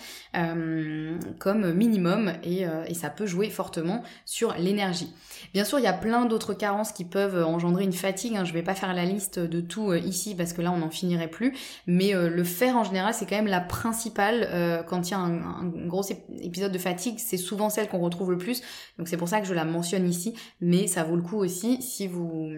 comme 1.39 1.73
minimum 1.73 2.33
et, 2.43 2.67
ça 2.95 3.11
peut 3.11 3.27
jouer 3.27 3.51
fortement 3.51 4.03
sur 4.25 4.55
l'énergie. 4.55 5.13
Bien 5.55 5.65
sûr 5.65 5.79
il 5.79 5.85
y 5.85 5.89
a 5.89 5.93
plein 5.93 6.25
d'autres 6.25 6.55
carences 6.55 6.91
qui 6.91 7.05
peuvent 7.05 7.45
engendrer 7.45 7.85
une 7.85 7.93
fatigue, 7.93 8.35
hein. 8.35 8.45
je 8.45 8.53
vais 8.53 8.63
pas 8.63 8.75
faire 8.75 8.93
la 8.93 9.05
liste 9.05 9.39
de 9.39 9.61
tout 9.61 9.95
ici 9.95 10.35
parce 10.35 10.53
que 10.53 10.61
là 10.61 10.73
on 10.73 10.79
n'en 10.79 10.91
finirait 10.91 11.29
plus, 11.29 11.57
mais 11.87 12.13
le 12.13 12.45
fer 12.45 12.77
en 12.77 12.83
général 12.83 13.15
c'est 13.15 13.27
quand 13.27 13.37
même 13.37 13.47
la 13.47 13.61
principale 13.61 14.85
quand 14.89 15.09
il 15.09 15.13
y 15.13 15.15
a 15.15 15.19
un 15.19 15.65
gros 15.87 16.03
épisode 16.43 16.73
de 16.73 16.79
fatigue 16.79 17.19
c'est 17.19 17.37
souvent 17.37 17.71
celle 17.71 17.89
qu'on 17.89 18.01
retrouve 18.01 18.33
le 18.33 18.39
plus 18.39 18.61
donc 18.99 19.07
c'est 19.07 19.17
pour 19.17 19.29
ça 19.29 19.41
que 19.41 19.47
je 19.47 19.55
la 19.55 19.65
mentionne 19.65 20.09
ici 20.09 20.35
mais 20.61 20.89
ça 20.89 21.05
vaut 21.05 21.17
le 21.17 21.23
coup 21.23 21.37
aussi 21.37 21.81
si 21.81 22.09
vous 22.09 22.51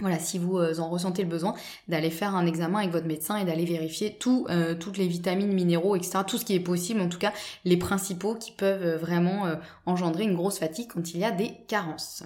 voilà, 0.00 0.18
si 0.18 0.38
vous 0.38 0.58
euh, 0.58 0.80
en 0.80 0.88
ressentez 0.88 1.22
le 1.22 1.28
besoin, 1.28 1.54
d'aller 1.86 2.10
faire 2.10 2.34
un 2.34 2.46
examen 2.46 2.80
avec 2.80 2.90
votre 2.90 3.06
médecin 3.06 3.36
et 3.36 3.44
d'aller 3.44 3.64
vérifier 3.64 4.18
euh, 4.26 4.74
toutes 4.74 4.98
les 4.98 5.06
vitamines, 5.06 5.52
minéraux, 5.52 5.94
etc. 5.94 6.18
Tout 6.26 6.36
ce 6.36 6.44
qui 6.44 6.54
est 6.54 6.60
possible, 6.60 7.00
en 7.00 7.08
tout 7.08 7.18
cas 7.18 7.32
les 7.64 7.76
principaux 7.76 8.34
qui 8.34 8.50
peuvent 8.50 8.82
euh, 8.82 8.96
vraiment 8.96 9.46
engendrer 9.86 10.24
une 10.24 10.34
grosse 10.34 10.58
fatigue 10.58 10.88
quand 10.92 11.14
il 11.14 11.20
y 11.20 11.24
a 11.24 11.30
des 11.30 11.52
carences. 11.68 12.24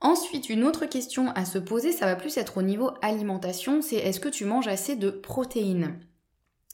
Ensuite, 0.00 0.50
une 0.50 0.64
autre 0.64 0.84
question 0.84 1.30
à 1.30 1.46
se 1.46 1.58
poser, 1.58 1.92
ça 1.92 2.04
va 2.04 2.14
plus 2.14 2.36
être 2.36 2.58
au 2.58 2.62
niveau 2.62 2.90
alimentation, 3.00 3.80
c'est 3.80 3.96
est-ce 3.96 4.20
que 4.20 4.28
tu 4.28 4.44
manges 4.44 4.68
assez 4.68 4.96
de 4.96 5.08
protéines? 5.08 5.98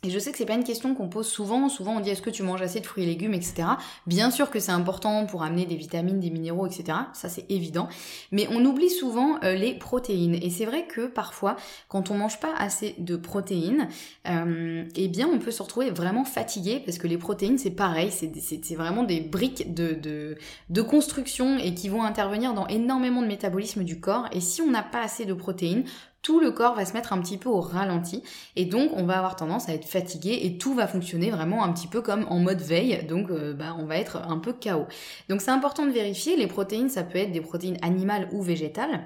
Et 0.02 0.10
je 0.10 0.18
sais 0.18 0.32
que 0.32 0.38
c'est 0.38 0.46
pas 0.46 0.54
une 0.54 0.64
question 0.64 0.94
qu'on 0.94 1.08
pose 1.08 1.28
souvent. 1.28 1.68
Souvent 1.68 1.96
on 1.96 2.00
dit 2.00 2.10
est-ce 2.10 2.22
que 2.22 2.30
tu 2.30 2.42
manges 2.42 2.62
assez 2.62 2.80
de 2.80 2.86
fruits 2.86 3.04
et 3.04 3.06
légumes, 3.06 3.34
etc. 3.34 3.68
Bien 4.06 4.30
sûr 4.30 4.50
que 4.50 4.58
c'est 4.58 4.72
important 4.72 5.26
pour 5.26 5.42
amener 5.42 5.66
des 5.66 5.76
vitamines, 5.76 6.20
des 6.20 6.30
minéraux, 6.30 6.66
etc. 6.66 6.98
Ça 7.12 7.28
c'est 7.28 7.44
évident. 7.50 7.88
Mais 8.32 8.46
on 8.50 8.64
oublie 8.64 8.90
souvent 8.90 9.38
euh, 9.44 9.54
les 9.54 9.74
protéines. 9.74 10.34
Et 10.34 10.50
c'est 10.50 10.64
vrai 10.64 10.86
que 10.86 11.06
parfois, 11.06 11.56
quand 11.88 12.10
on 12.10 12.14
mange 12.14 12.40
pas 12.40 12.54
assez 12.56 12.94
de 12.98 13.16
protéines, 13.16 13.88
euh, 14.26 14.84
eh 14.96 15.08
bien 15.08 15.28
on 15.28 15.38
peut 15.38 15.50
se 15.50 15.62
retrouver 15.62 15.90
vraiment 15.90 16.24
fatigué 16.24 16.82
parce 16.84 16.98
que 16.98 17.06
les 17.06 17.18
protéines 17.18 17.58
c'est 17.58 17.70
pareil, 17.70 18.10
c'est 18.10 18.74
vraiment 18.74 19.02
des 19.02 19.20
briques 19.20 19.74
de, 19.74 19.92
de, 19.92 20.36
de 20.70 20.82
construction 20.82 21.58
et 21.58 21.74
qui 21.74 21.88
vont 21.88 22.02
intervenir 22.02 22.54
dans 22.54 22.66
énormément 22.68 23.20
de 23.20 23.26
métabolisme 23.26 23.84
du 23.84 24.00
corps. 24.00 24.28
Et 24.32 24.40
si 24.40 24.62
on 24.62 24.70
n'a 24.70 24.82
pas 24.82 25.02
assez 25.02 25.26
de 25.26 25.34
protéines, 25.34 25.84
tout 26.22 26.40
le 26.40 26.50
corps 26.50 26.74
va 26.74 26.84
se 26.84 26.92
mettre 26.92 27.12
un 27.12 27.20
petit 27.20 27.38
peu 27.38 27.48
au 27.48 27.60
ralenti 27.60 28.22
et 28.56 28.64
donc 28.64 28.90
on 28.94 29.04
va 29.04 29.18
avoir 29.18 29.36
tendance 29.36 29.68
à 29.68 29.74
être 29.74 29.86
fatigué 29.86 30.40
et 30.42 30.58
tout 30.58 30.74
va 30.74 30.86
fonctionner 30.86 31.30
vraiment 31.30 31.64
un 31.64 31.72
petit 31.72 31.86
peu 31.86 32.02
comme 32.02 32.26
en 32.28 32.38
mode 32.38 32.60
veille 32.60 33.04
donc 33.06 33.30
euh, 33.30 33.54
bah, 33.54 33.76
on 33.78 33.86
va 33.86 33.96
être 33.96 34.16
un 34.16 34.38
peu 34.38 34.52
chaos. 34.52 34.86
Donc 35.28 35.40
c'est 35.40 35.50
important 35.50 35.86
de 35.86 35.90
vérifier, 35.90 36.36
les 36.36 36.46
protéines 36.46 36.88
ça 36.88 37.02
peut 37.02 37.18
être 37.18 37.32
des 37.32 37.40
protéines 37.40 37.78
animales 37.82 38.28
ou 38.32 38.42
végétales. 38.42 39.00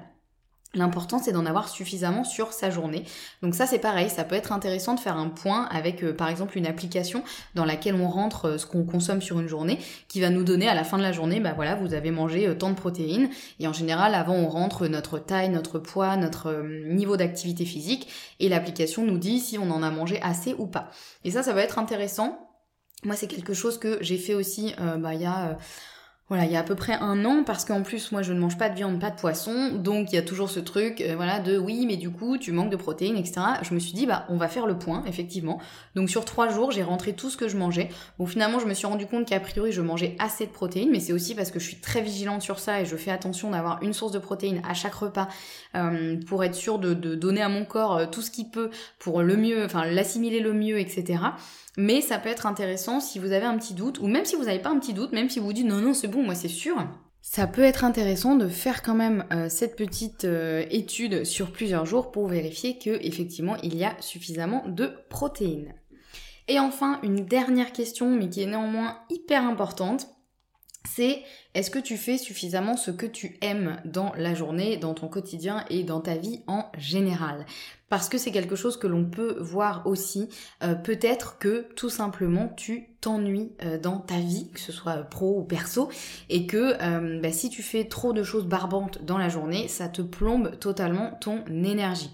L'important 0.75 1.19
c'est 1.19 1.31
d'en 1.31 1.45
avoir 1.45 1.69
suffisamment 1.69 2.23
sur 2.23 2.51
sa 2.51 2.69
journée. 2.69 3.05
Donc 3.41 3.55
ça 3.55 3.65
c'est 3.65 3.79
pareil, 3.79 4.09
ça 4.09 4.25
peut 4.25 4.35
être 4.35 4.51
intéressant 4.51 4.93
de 4.93 4.99
faire 4.99 5.17
un 5.17 5.29
point 5.29 5.65
avec 5.71 6.03
euh, 6.03 6.13
par 6.13 6.27
exemple 6.29 6.57
une 6.57 6.67
application 6.67 7.23
dans 7.55 7.65
laquelle 7.65 7.95
on 7.95 8.09
rentre 8.09 8.45
euh, 8.45 8.57
ce 8.57 8.65
qu'on 8.65 8.83
consomme 8.83 9.21
sur 9.21 9.39
une 9.39 9.47
journée 9.47 9.79
qui 10.09 10.19
va 10.19 10.29
nous 10.29 10.43
donner 10.43 10.67
à 10.67 10.73
la 10.73 10.83
fin 10.83 10.97
de 10.97 11.03
la 11.03 11.13
journée, 11.13 11.39
bah 11.39 11.53
voilà, 11.55 11.75
vous 11.75 11.93
avez 11.93 12.11
mangé 12.11 12.47
euh, 12.47 12.55
tant 12.55 12.69
de 12.69 12.75
protéines 12.75 13.29
et 13.59 13.67
en 13.67 13.73
général 13.73 14.13
avant 14.15 14.35
on 14.35 14.49
rentre 14.49 14.87
notre 14.87 15.17
taille, 15.17 15.49
notre 15.49 15.79
poids, 15.79 16.17
notre 16.17 16.63
niveau 16.89 17.15
d'activité 17.15 17.65
physique 17.65 18.09
et 18.41 18.49
l'application 18.49 19.05
nous 19.05 19.17
dit 19.17 19.39
si 19.39 19.57
on 19.57 19.71
en 19.71 19.81
a 19.81 19.89
mangé 19.91 20.21
assez 20.21 20.55
ou 20.57 20.67
pas. 20.67 20.91
Et 21.23 21.31
ça 21.31 21.41
ça 21.41 21.53
va 21.53 21.61
être 21.61 21.79
intéressant. 21.79 22.37
Moi 23.03 23.15
c'est 23.15 23.27
quelque 23.27 23.53
chose 23.53 23.77
que 23.77 23.97
j'ai 24.01 24.17
fait 24.17 24.33
aussi 24.33 24.73
bah 24.97 25.13
il 25.13 25.21
y 25.21 25.25
a 25.25 25.57
voilà, 26.27 26.45
il 26.45 26.51
y 26.51 26.55
a 26.55 26.59
à 26.61 26.63
peu 26.63 26.73
près 26.73 26.93
un 26.93 27.23
an, 27.23 27.43
parce 27.43 27.65
qu'en 27.65 27.83
plus, 27.83 28.11
moi, 28.11 28.23
je 28.23 28.33
ne 28.33 28.39
mange 28.39 28.57
pas 28.57 28.69
de 28.69 28.75
viande, 28.75 28.99
pas 28.99 29.11
de 29.11 29.15
poisson, 29.15 29.73
donc 29.75 30.11
il 30.11 30.15
y 30.15 30.17
a 30.17 30.23
toujours 30.23 30.49
ce 30.49 30.59
truc, 30.59 31.01
euh, 31.01 31.13
voilà, 31.15 31.39
de 31.39 31.55
oui, 31.55 31.85
mais 31.85 31.97
du 31.97 32.09
coup, 32.09 32.39
tu 32.39 32.51
manques 32.51 32.71
de 32.71 32.75
protéines, 32.75 33.15
etc. 33.15 33.41
Je 33.61 33.75
me 33.75 33.79
suis 33.79 33.93
dit, 33.93 34.07
bah, 34.07 34.25
on 34.29 34.35
va 34.35 34.47
faire 34.47 34.65
le 34.65 34.75
point, 34.75 35.03
effectivement. 35.05 35.59
Donc 35.93 36.09
sur 36.09 36.25
trois 36.25 36.49
jours, 36.49 36.71
j'ai 36.71 36.81
rentré 36.81 37.13
tout 37.13 37.29
ce 37.29 37.37
que 37.37 37.47
je 37.47 37.57
mangeais. 37.57 37.89
Bon, 38.17 38.25
finalement, 38.25 38.57
je 38.57 38.65
me 38.65 38.73
suis 38.73 38.87
rendu 38.87 39.05
compte 39.05 39.27
qu'a 39.27 39.39
priori, 39.39 39.71
je 39.71 39.81
mangeais 39.81 40.15
assez 40.17 40.47
de 40.47 40.51
protéines, 40.51 40.89
mais 40.91 40.99
c'est 40.99 41.13
aussi 41.13 41.35
parce 41.35 41.51
que 41.51 41.59
je 41.59 41.67
suis 41.67 41.77
très 41.77 42.01
vigilante 42.01 42.41
sur 42.41 42.57
ça 42.57 42.81
et 42.81 42.85
je 42.85 42.95
fais 42.95 43.11
attention 43.11 43.51
d'avoir 43.51 43.83
une 43.83 43.93
source 43.93 44.11
de 44.11 44.19
protéines 44.19 44.63
à 44.67 44.73
chaque 44.73 44.95
repas 44.95 45.27
euh, 45.75 46.17
pour 46.27 46.43
être 46.43 46.55
sûre 46.55 46.79
de, 46.79 46.95
de, 46.95 47.13
donner 47.13 47.43
à 47.43 47.49
mon 47.49 47.65
corps 47.65 47.97
euh, 47.97 48.05
tout 48.07 48.23
ce 48.23 48.31
qu'il 48.31 48.49
peut 48.49 48.71
pour 48.97 49.21
le 49.21 49.37
mieux, 49.37 49.63
enfin, 49.63 49.85
l'assimiler 49.85 50.39
le 50.39 50.53
mieux, 50.53 50.79
etc. 50.79 51.19
Mais 51.77 52.01
ça 52.01 52.17
peut 52.17 52.29
être 52.29 52.45
intéressant 52.45 52.99
si 52.99 53.19
vous 53.19 53.31
avez 53.31 53.45
un 53.45 53.57
petit 53.57 53.73
doute, 53.73 53.99
ou 53.99 54.07
même 54.07 54.25
si 54.25 54.35
vous 54.35 54.45
n'avez 54.45 54.59
pas 54.59 54.69
un 54.69 54.79
petit 54.79 54.93
doute, 54.93 55.11
même 55.11 55.29
si 55.29 55.39
vous 55.39 55.53
dites 55.53 55.65
non, 55.65 55.77
non, 55.77 55.93
c'est 55.93 56.07
bon, 56.07 56.23
moi 56.23 56.35
c'est 56.35 56.47
sûr. 56.47 56.77
Ça 57.21 57.47
peut 57.47 57.63
être 57.63 57.83
intéressant 57.83 58.35
de 58.35 58.47
faire 58.47 58.83
quand 58.83 58.93
même 58.93 59.25
euh, 59.33 59.49
cette 59.49 59.75
petite 59.75 60.25
euh, 60.25 60.63
étude 60.69 61.25
sur 61.25 61.51
plusieurs 61.51 61.85
jours 61.85 62.11
pour 62.11 62.27
vérifier 62.27 62.77
que 62.77 62.91
effectivement 63.01 63.57
il 63.63 63.75
y 63.75 63.83
a 63.83 63.95
suffisamment 63.99 64.63
de 64.67 64.91
protéines. 65.09 65.73
Et 66.47 66.59
enfin, 66.59 66.99
une 67.01 67.25
dernière 67.25 67.71
question, 67.71 68.11
mais 68.11 68.29
qui 68.29 68.43
est 68.43 68.45
néanmoins 68.45 68.99
hyper 69.09 69.43
importante, 69.43 70.07
c'est 70.85 71.23
est-ce 71.53 71.71
que 71.71 71.79
tu 71.79 71.97
fais 71.97 72.17
suffisamment 72.17 72.77
ce 72.77 72.91
que 72.91 73.05
tu 73.05 73.37
aimes 73.41 73.77
dans 73.85 74.13
la 74.17 74.33
journée, 74.33 74.77
dans 74.77 74.93
ton 74.93 75.07
quotidien 75.07 75.65
et 75.69 75.83
dans 75.83 76.01
ta 76.01 76.15
vie 76.15 76.41
en 76.47 76.65
général? 76.77 77.45
Parce 77.89 78.09
que 78.09 78.17
c'est 78.17 78.31
quelque 78.31 78.55
chose 78.55 78.77
que 78.77 78.87
l'on 78.87 79.05
peut 79.05 79.37
voir 79.39 79.85
aussi. 79.85 80.27
Euh, 80.63 80.75
peut-être 80.75 81.37
que 81.37 81.67
tout 81.75 81.89
simplement 81.89 82.49
tu 82.57 82.89
t'ennuies 82.99 83.53
euh, 83.63 83.77
dans 83.77 83.99
ta 83.99 84.19
vie, 84.19 84.49
que 84.51 84.59
ce 84.59 84.71
soit 84.71 84.97
pro 85.03 85.39
ou 85.39 85.43
perso, 85.43 85.89
et 86.29 86.47
que 86.47 86.75
euh, 86.81 87.21
bah, 87.21 87.31
si 87.31 87.49
tu 87.49 87.61
fais 87.61 87.85
trop 87.85 88.11
de 88.11 88.23
choses 88.23 88.45
barbantes 88.45 89.05
dans 89.05 89.17
la 89.17 89.29
journée, 89.29 89.67
ça 89.67 89.87
te 89.87 90.01
plombe 90.01 90.57
totalement 90.59 91.11
ton 91.21 91.45
énergie. 91.45 92.11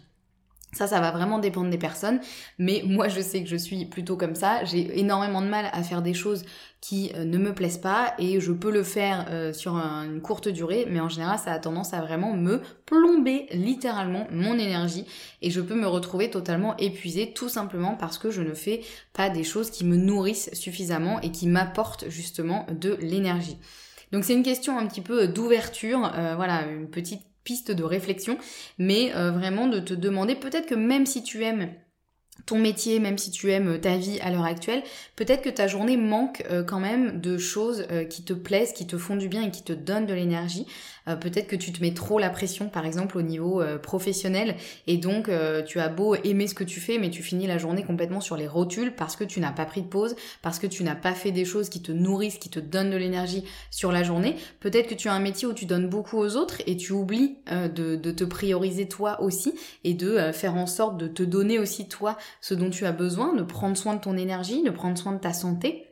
Ça, 0.74 0.88
ça 0.88 1.02
va 1.02 1.12
vraiment 1.12 1.40
dépendre 1.40 1.70
des 1.70 1.78
personnes, 1.78 2.22
mais 2.58 2.82
moi 2.86 3.10
je 3.10 3.20
sais 3.20 3.44
que 3.44 3.50
je 3.50 3.58
suis 3.58 3.86
plutôt 3.86 4.16
comme 4.16 4.36
ça. 4.36 4.64
J'ai 4.64 5.00
énormément 5.00 5.42
de 5.42 5.48
mal 5.48 5.70
à 5.74 5.84
faire 5.84 6.02
des 6.02 6.14
choses 6.14 6.46
qui 6.80 7.12
euh, 7.16 7.26
ne 7.26 7.38
me 7.38 7.54
plaisent 7.54 7.78
pas 7.78 8.14
et 8.18 8.40
je 8.40 8.54
peux 8.54 8.72
le 8.72 8.84
faire 8.84 9.28
euh, 9.30 9.52
sur 9.52 9.76
une 9.76 10.22
courte 10.22 10.48
durée, 10.48 10.88
mais 10.90 11.02
en 11.02 11.10
général 11.10 11.38
ça 11.38 11.52
a 11.52 11.60
tendance 11.60 11.94
à 11.94 12.00
vraiment 12.00 12.34
me 12.34 12.62
plomber 12.86 13.48
littéralement 13.52 14.28
mon 14.32 14.58
énergie 14.58 15.06
et 15.42 15.52
je 15.52 15.60
peux 15.60 15.76
me 15.76 15.88
retrouver 15.88 16.30
totalement 16.30 16.78
épuisée 16.78 17.34
tout 17.34 17.50
simplement 17.50 17.96
parce 17.96 18.18
que 18.18 18.32
je 18.32 18.42
ne 18.42 18.54
fais 18.54 18.82
pas 19.12 19.30
des 19.30 19.44
choses 19.44 19.72
qui 19.72 19.84
me 19.84 19.98
nourrissent 19.98 20.54
suffisamment 20.54 21.20
et 21.22 21.32
qui 21.32 21.48
m'apportent 21.48 22.10
justement 22.10 22.66
de 22.72 22.98
l'énergie. 23.02 23.58
Donc 24.12 24.24
c'est 24.24 24.34
une 24.34 24.44
question 24.44 24.78
un 24.78 24.88
petit 24.88 25.02
peu 25.02 25.28
d'ouverture, 25.28 26.12
euh, 26.16 26.36
voilà, 26.36 26.68
une 26.68 26.90
petite 26.90 27.22
piste 27.44 27.72
de 27.72 27.84
réflexion, 27.84 28.38
mais 28.78 29.14
euh, 29.16 29.32
vraiment 29.32 29.68
de 29.68 29.80
te 29.80 29.94
demander 29.94 30.36
peut-être 30.36 30.68
que 30.68 30.76
même 30.76 31.06
si 31.06 31.24
tu 31.24 31.44
aimes 31.44 31.74
ton 32.46 32.58
métier, 32.58 33.00
même 33.00 33.18
si 33.18 33.32
tu 33.32 33.52
aimes 33.52 33.80
ta 33.80 33.98
vie 33.98 34.20
à 34.22 34.32
l'heure 34.32 34.46
actuelle, 34.46 34.84
peut-être 35.16 35.42
que 35.42 35.50
ta 35.50 35.68
journée 35.68 35.98
manque 35.98 36.44
euh, 36.50 36.64
quand 36.64 36.80
même 36.80 37.20
de 37.20 37.38
choses 37.38 37.86
euh, 37.92 38.04
qui 38.04 38.24
te 38.24 38.34
plaisent, 38.34 38.74
qui 38.74 38.88
te 38.88 38.98
font 38.98 39.16
du 39.16 39.28
bien 39.28 39.44
et 39.44 39.52
qui 39.52 39.64
te 39.64 39.74
donnent 39.74 40.06
de 40.06 40.14
l'énergie. 40.14 40.66
Euh, 41.08 41.16
peut-être 41.16 41.48
que 41.48 41.56
tu 41.56 41.72
te 41.72 41.82
mets 41.82 41.94
trop 41.94 42.20
la 42.20 42.30
pression, 42.30 42.70
par 42.70 42.86
exemple 42.86 43.18
au 43.18 43.22
niveau 43.22 43.64
professionnel, 43.82 44.56
et 44.88 44.98
donc 44.98 45.30
tu 45.66 45.80
as 45.80 45.90
beau 45.90 46.16
aimer 46.16 46.48
ce 46.48 46.54
que 46.54 46.64
tu 46.64 46.80
fais, 46.80 46.98
mais 46.98 47.10
tu 47.10 47.24
finis 47.24 47.48
la 47.48 47.58
journée 47.58 47.84
complètement 47.84 48.22
sur 48.22 48.38
les 48.38 48.48
rotules 48.48 48.94
parce 48.96 49.16
que 49.16 49.24
tu 49.24 49.40
n'as 49.40 49.52
pas 49.52 49.66
pris 49.66 49.82
de 49.82 49.88
pause, 49.88 50.16
parce 50.42 50.60
que 50.60 50.68
tu 50.68 50.84
n'as 50.84 50.96
pas 50.96 51.14
fait 51.14 51.32
des 51.32 51.46
choses 51.46 51.70
qui 51.70 51.82
te 51.82 51.92
nourrissent, 51.92 52.38
qui 52.38 52.50
te 52.50 52.60
donnent 52.60 52.92
de 52.92 52.98
l'énergie 52.98 53.44
sur 53.72 53.92
la 53.92 54.04
journée. 54.04 54.36
Peut-être 54.60 54.88
que 54.88 54.96
tu 54.96 55.10
as 55.10 55.14
un 55.14 55.20
métier 55.20 55.48
où 55.48 55.54
tu 55.54 55.66
donnes 55.66 55.90
beaucoup 55.90 56.18
aux 56.18 56.36
autres 56.36 56.62
et 56.68 56.78
tu 56.78 56.94
oublies 56.94 57.38
de, 57.50 57.96
de, 57.96 58.12
te 58.12 58.24
prioriser 58.24 58.88
toi 58.88 59.22
aussi 59.22 59.54
et 59.84 59.94
de 59.94 60.32
faire 60.32 60.56
en 60.56 60.68
sorte 60.68 60.98
de 60.98 61.08
te 61.08 61.24
donner 61.24 61.60
aussi 61.60 61.88
toi 61.88 62.18
ce 62.42 62.54
dont 62.54 62.70
tu 62.70 62.86
as 62.86 62.92
besoin, 62.92 63.34
de 63.34 63.44
prendre 63.44 63.78
soin 63.78 63.96
de 63.96 64.02
ton 64.02 64.18
énergie, 64.18 64.64
de 64.64 64.70
prendre 64.70 64.98
soin 64.98 65.14
de 65.14 65.20
ta 65.20 65.34
santé 65.34 65.91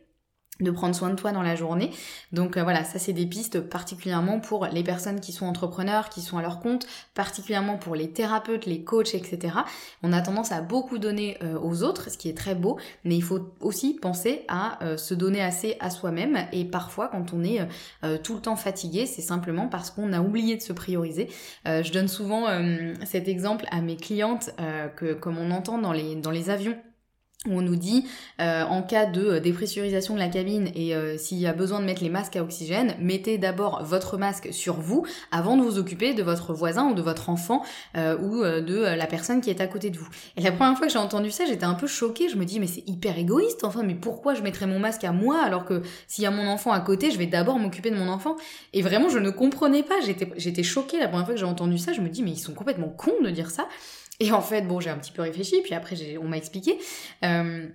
de 0.59 0.71
prendre 0.71 0.95
soin 0.95 1.09
de 1.09 1.15
toi 1.15 1.31
dans 1.31 1.41
la 1.41 1.55
journée. 1.55 1.91
Donc 2.31 2.57
euh, 2.57 2.63
voilà, 2.63 2.83
ça 2.83 2.99
c'est 2.99 3.13
des 3.13 3.25
pistes 3.25 3.59
particulièrement 3.59 4.39
pour 4.39 4.65
les 4.67 4.83
personnes 4.83 5.19
qui 5.19 5.31
sont 5.31 5.45
entrepreneurs, 5.45 6.09
qui 6.09 6.21
sont 6.21 6.37
à 6.37 6.41
leur 6.41 6.59
compte, 6.59 6.85
particulièrement 7.13 7.77
pour 7.77 7.95
les 7.95 8.09
thérapeutes, 8.11 8.65
les 8.65 8.83
coachs, 8.83 9.15
etc. 9.15 9.55
On 10.03 10.13
a 10.13 10.21
tendance 10.21 10.51
à 10.51 10.61
beaucoup 10.61 10.97
donner 10.97 11.37
euh, 11.43 11.57
aux 11.59 11.83
autres, 11.83 12.09
ce 12.09 12.17
qui 12.17 12.29
est 12.29 12.37
très 12.37 12.55
beau, 12.55 12.77
mais 13.03 13.15
il 13.15 13.23
faut 13.23 13.53
aussi 13.61 13.93
penser 13.93 14.45
à 14.47 14.83
euh, 14.83 14.97
se 14.97 15.13
donner 15.13 15.41
assez 15.41 15.77
à 15.79 15.89
soi-même. 15.89 16.37
Et 16.51 16.65
parfois, 16.65 17.07
quand 17.07 17.33
on 17.33 17.43
est 17.43 17.59
tout 18.23 18.35
le 18.35 18.41
temps 18.41 18.55
fatigué, 18.55 19.05
c'est 19.05 19.21
simplement 19.21 19.67
parce 19.67 19.91
qu'on 19.91 20.13
a 20.13 20.21
oublié 20.21 20.55
de 20.55 20.61
se 20.61 20.73
prioriser. 20.73 21.29
je 21.65 21.91
donne 21.91 22.07
souvent 22.07 22.45
cet 23.05 23.27
exemple 23.27 23.65
à 23.71 23.81
mes 23.81 23.95
clientes 23.95 24.51
que 24.95 25.13
comme 25.13 25.37
on 25.37 25.51
entend 25.51 25.77
dans 25.77 25.91
les 25.91 26.15
dans 26.15 26.31
les 26.31 26.49
avions 26.49 26.77
on 27.47 27.61
nous 27.61 27.77
dit 27.77 28.05
euh, 28.41 28.63
en 28.63 28.83
cas 28.83 29.05
de 29.05 29.25
euh, 29.25 29.39
dépressurisation 29.39 30.13
de 30.13 30.19
la 30.19 30.27
cabine 30.27 30.69
et 30.75 30.93
euh, 30.93 31.17
s'il 31.17 31.37
y 31.37 31.47
a 31.47 31.53
besoin 31.53 31.79
de 31.79 31.85
mettre 31.85 32.03
les 32.03 32.09
masques 32.09 32.35
à 32.35 32.43
oxygène, 32.43 32.95
mettez 32.99 33.37
d'abord 33.37 33.81
votre 33.81 34.17
masque 34.17 34.49
sur 34.51 34.75
vous 34.81 35.05
avant 35.31 35.55
de 35.55 35.61
vous 35.61 35.77
occuper 35.77 36.13
de 36.13 36.21
votre 36.21 36.53
voisin 36.53 36.89
ou 36.89 36.93
de 36.93 37.01
votre 37.01 37.29
enfant 37.29 37.63
ou 37.95 38.43
de 38.43 38.95
la 38.95 39.07
personne 39.07 39.41
qui 39.41 39.49
est 39.49 39.61
à 39.61 39.67
côté 39.67 39.89
de 39.89 39.97
vous. 39.97 40.07
Et 40.35 40.41
la 40.41 40.51
première 40.51 40.77
fois 40.77 40.87
que 40.87 40.93
j'ai 40.93 40.99
entendu 40.99 41.31
ça, 41.31 41.45
j'étais 41.45 41.65
un 41.65 41.73
peu 41.73 41.87
choquée, 41.87 42.29
je 42.29 42.35
me 42.35 42.45
dis 42.45 42.59
mais 42.59 42.67
c'est 42.67 42.87
hyper 42.87 43.17
égoïste 43.17 43.63
enfin 43.63 43.83
mais 43.83 43.95
pourquoi 43.95 44.33
je 44.33 44.41
mettrais 44.41 44.67
mon 44.67 44.79
masque 44.79 45.03
à 45.03 45.11
moi 45.11 45.41
alors 45.41 45.65
que 45.65 45.81
s'il 46.07 46.23
y 46.23 46.27
a 46.27 46.31
mon 46.31 46.47
enfant 46.47 46.71
à 46.71 46.79
côté, 46.79 47.11
je 47.11 47.17
vais 47.17 47.27
d'abord 47.27 47.57
m'occuper 47.57 47.89
de 47.91 47.95
mon 47.95 48.09
enfant? 48.09 48.35
Et 48.73 48.81
vraiment 48.81 49.09
je 49.09 49.19
ne 49.19 49.29
comprenais 49.29 49.83
pas, 49.83 49.95
j'étais 50.05 50.29
j'étais 50.37 50.63
choquée 50.63 50.99
la 50.99 51.07
première 51.07 51.25
fois 51.25 51.35
que 51.35 51.39
j'ai 51.39 51.45
entendu 51.45 51.77
ça, 51.77 51.93
je 51.93 52.01
me 52.01 52.09
dis 52.09 52.23
mais 52.23 52.31
ils 52.31 52.39
sont 52.39 52.53
complètement 52.53 52.89
cons 52.89 53.21
de 53.23 53.29
dire 53.29 53.49
ça. 53.49 53.67
Et 54.19 54.31
en 54.31 54.41
fait, 54.41 54.61
bon, 54.63 54.79
j'ai 54.79 54.89
un 54.89 54.97
petit 54.97 55.11
peu 55.11 55.21
réfléchi, 55.21 55.61
puis 55.61 55.73
après, 55.73 55.95
on 56.17 56.27
m'a 56.27 56.37
expliqué. 56.37 56.77
Euh, 57.23 57.67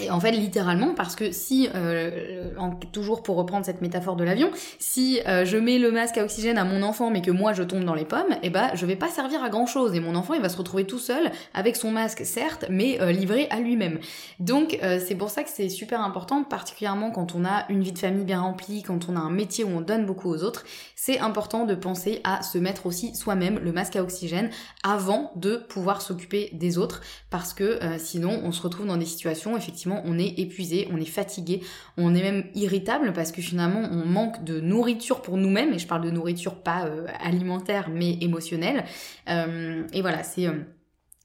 et 0.00 0.10
en 0.12 0.20
fait, 0.20 0.30
littéralement, 0.30 0.94
parce 0.94 1.16
que 1.16 1.32
si, 1.32 1.68
euh, 1.74 2.50
toujours 2.92 3.24
pour 3.24 3.34
reprendre 3.36 3.66
cette 3.66 3.80
métaphore 3.80 4.14
de 4.14 4.22
l'avion, 4.22 4.50
si 4.78 5.20
euh, 5.26 5.44
je 5.44 5.56
mets 5.56 5.78
le 5.78 5.90
masque 5.90 6.18
à 6.18 6.22
oxygène 6.22 6.56
à 6.56 6.64
mon 6.64 6.84
enfant, 6.84 7.10
mais 7.10 7.20
que 7.20 7.32
moi 7.32 7.52
je 7.52 7.64
tombe 7.64 7.82
dans 7.82 7.94
les 7.94 8.04
pommes, 8.04 8.36
eh 8.44 8.50
ben, 8.50 8.70
je 8.74 8.86
vais 8.86 8.94
pas 8.94 9.08
servir 9.08 9.42
à 9.42 9.48
grand 9.48 9.66
chose. 9.66 9.96
Et 9.96 10.00
mon 10.00 10.14
enfant, 10.14 10.34
il 10.34 10.40
va 10.40 10.48
se 10.48 10.56
retrouver 10.56 10.86
tout 10.86 11.00
seul 11.00 11.32
avec 11.52 11.74
son 11.74 11.90
masque, 11.90 12.24
certes, 12.24 12.66
mais 12.70 13.00
euh, 13.00 13.10
livré 13.10 13.48
à 13.50 13.58
lui-même. 13.58 13.98
Donc, 14.38 14.78
c'est 14.80 15.14
pour 15.16 15.30
ça 15.30 15.42
que 15.42 15.50
c'est 15.50 15.68
super 15.68 16.00
important, 16.00 16.44
particulièrement 16.44 17.10
quand 17.10 17.34
on 17.34 17.44
a 17.44 17.64
une 17.68 17.82
vie 17.82 17.92
de 17.92 17.98
famille 17.98 18.24
bien 18.24 18.40
remplie, 18.40 18.82
quand 18.82 19.08
on 19.08 19.16
a 19.16 19.18
un 19.18 19.30
métier 19.30 19.64
où 19.64 19.68
on 19.68 19.80
donne 19.80 20.06
beaucoup 20.06 20.30
aux 20.30 20.42
autres, 20.44 20.64
c'est 20.94 21.18
important 21.18 21.64
de 21.64 21.74
penser 21.74 22.20
à 22.24 22.42
se 22.42 22.58
mettre 22.58 22.86
aussi 22.86 23.14
soi-même 23.14 23.58
le 23.58 23.72
masque 23.72 23.96
à 23.96 24.02
oxygène 24.02 24.50
avant 24.84 25.32
de 25.36 25.56
pouvoir 25.56 26.02
s'occuper 26.02 26.50
des 26.52 26.78
autres, 26.78 27.00
parce 27.30 27.52
que 27.52 27.78
sinon, 27.98 28.40
on 28.44 28.52
se 28.52 28.62
retrouve 28.62 28.86
dans 28.86 28.96
des 28.96 29.06
situations 29.06 29.56
effectivement 29.56 29.87
on 30.04 30.18
est 30.18 30.38
épuisé, 30.38 30.88
on 30.92 30.98
est 30.98 31.04
fatigué, 31.04 31.60
on 31.96 32.14
est 32.14 32.22
même 32.22 32.44
irritable 32.54 33.12
parce 33.12 33.32
que 33.32 33.42
finalement 33.42 33.88
on 33.90 34.06
manque 34.06 34.44
de 34.44 34.60
nourriture 34.60 35.22
pour 35.22 35.36
nous-mêmes, 35.36 35.72
et 35.72 35.78
je 35.78 35.86
parle 35.86 36.02
de 36.02 36.10
nourriture 36.10 36.56
pas 36.56 36.86
euh, 36.86 37.06
alimentaire 37.20 37.88
mais 37.90 38.18
émotionnelle. 38.20 38.84
Euh, 39.28 39.86
et 39.92 40.00
voilà, 40.00 40.22
c'est... 40.22 40.48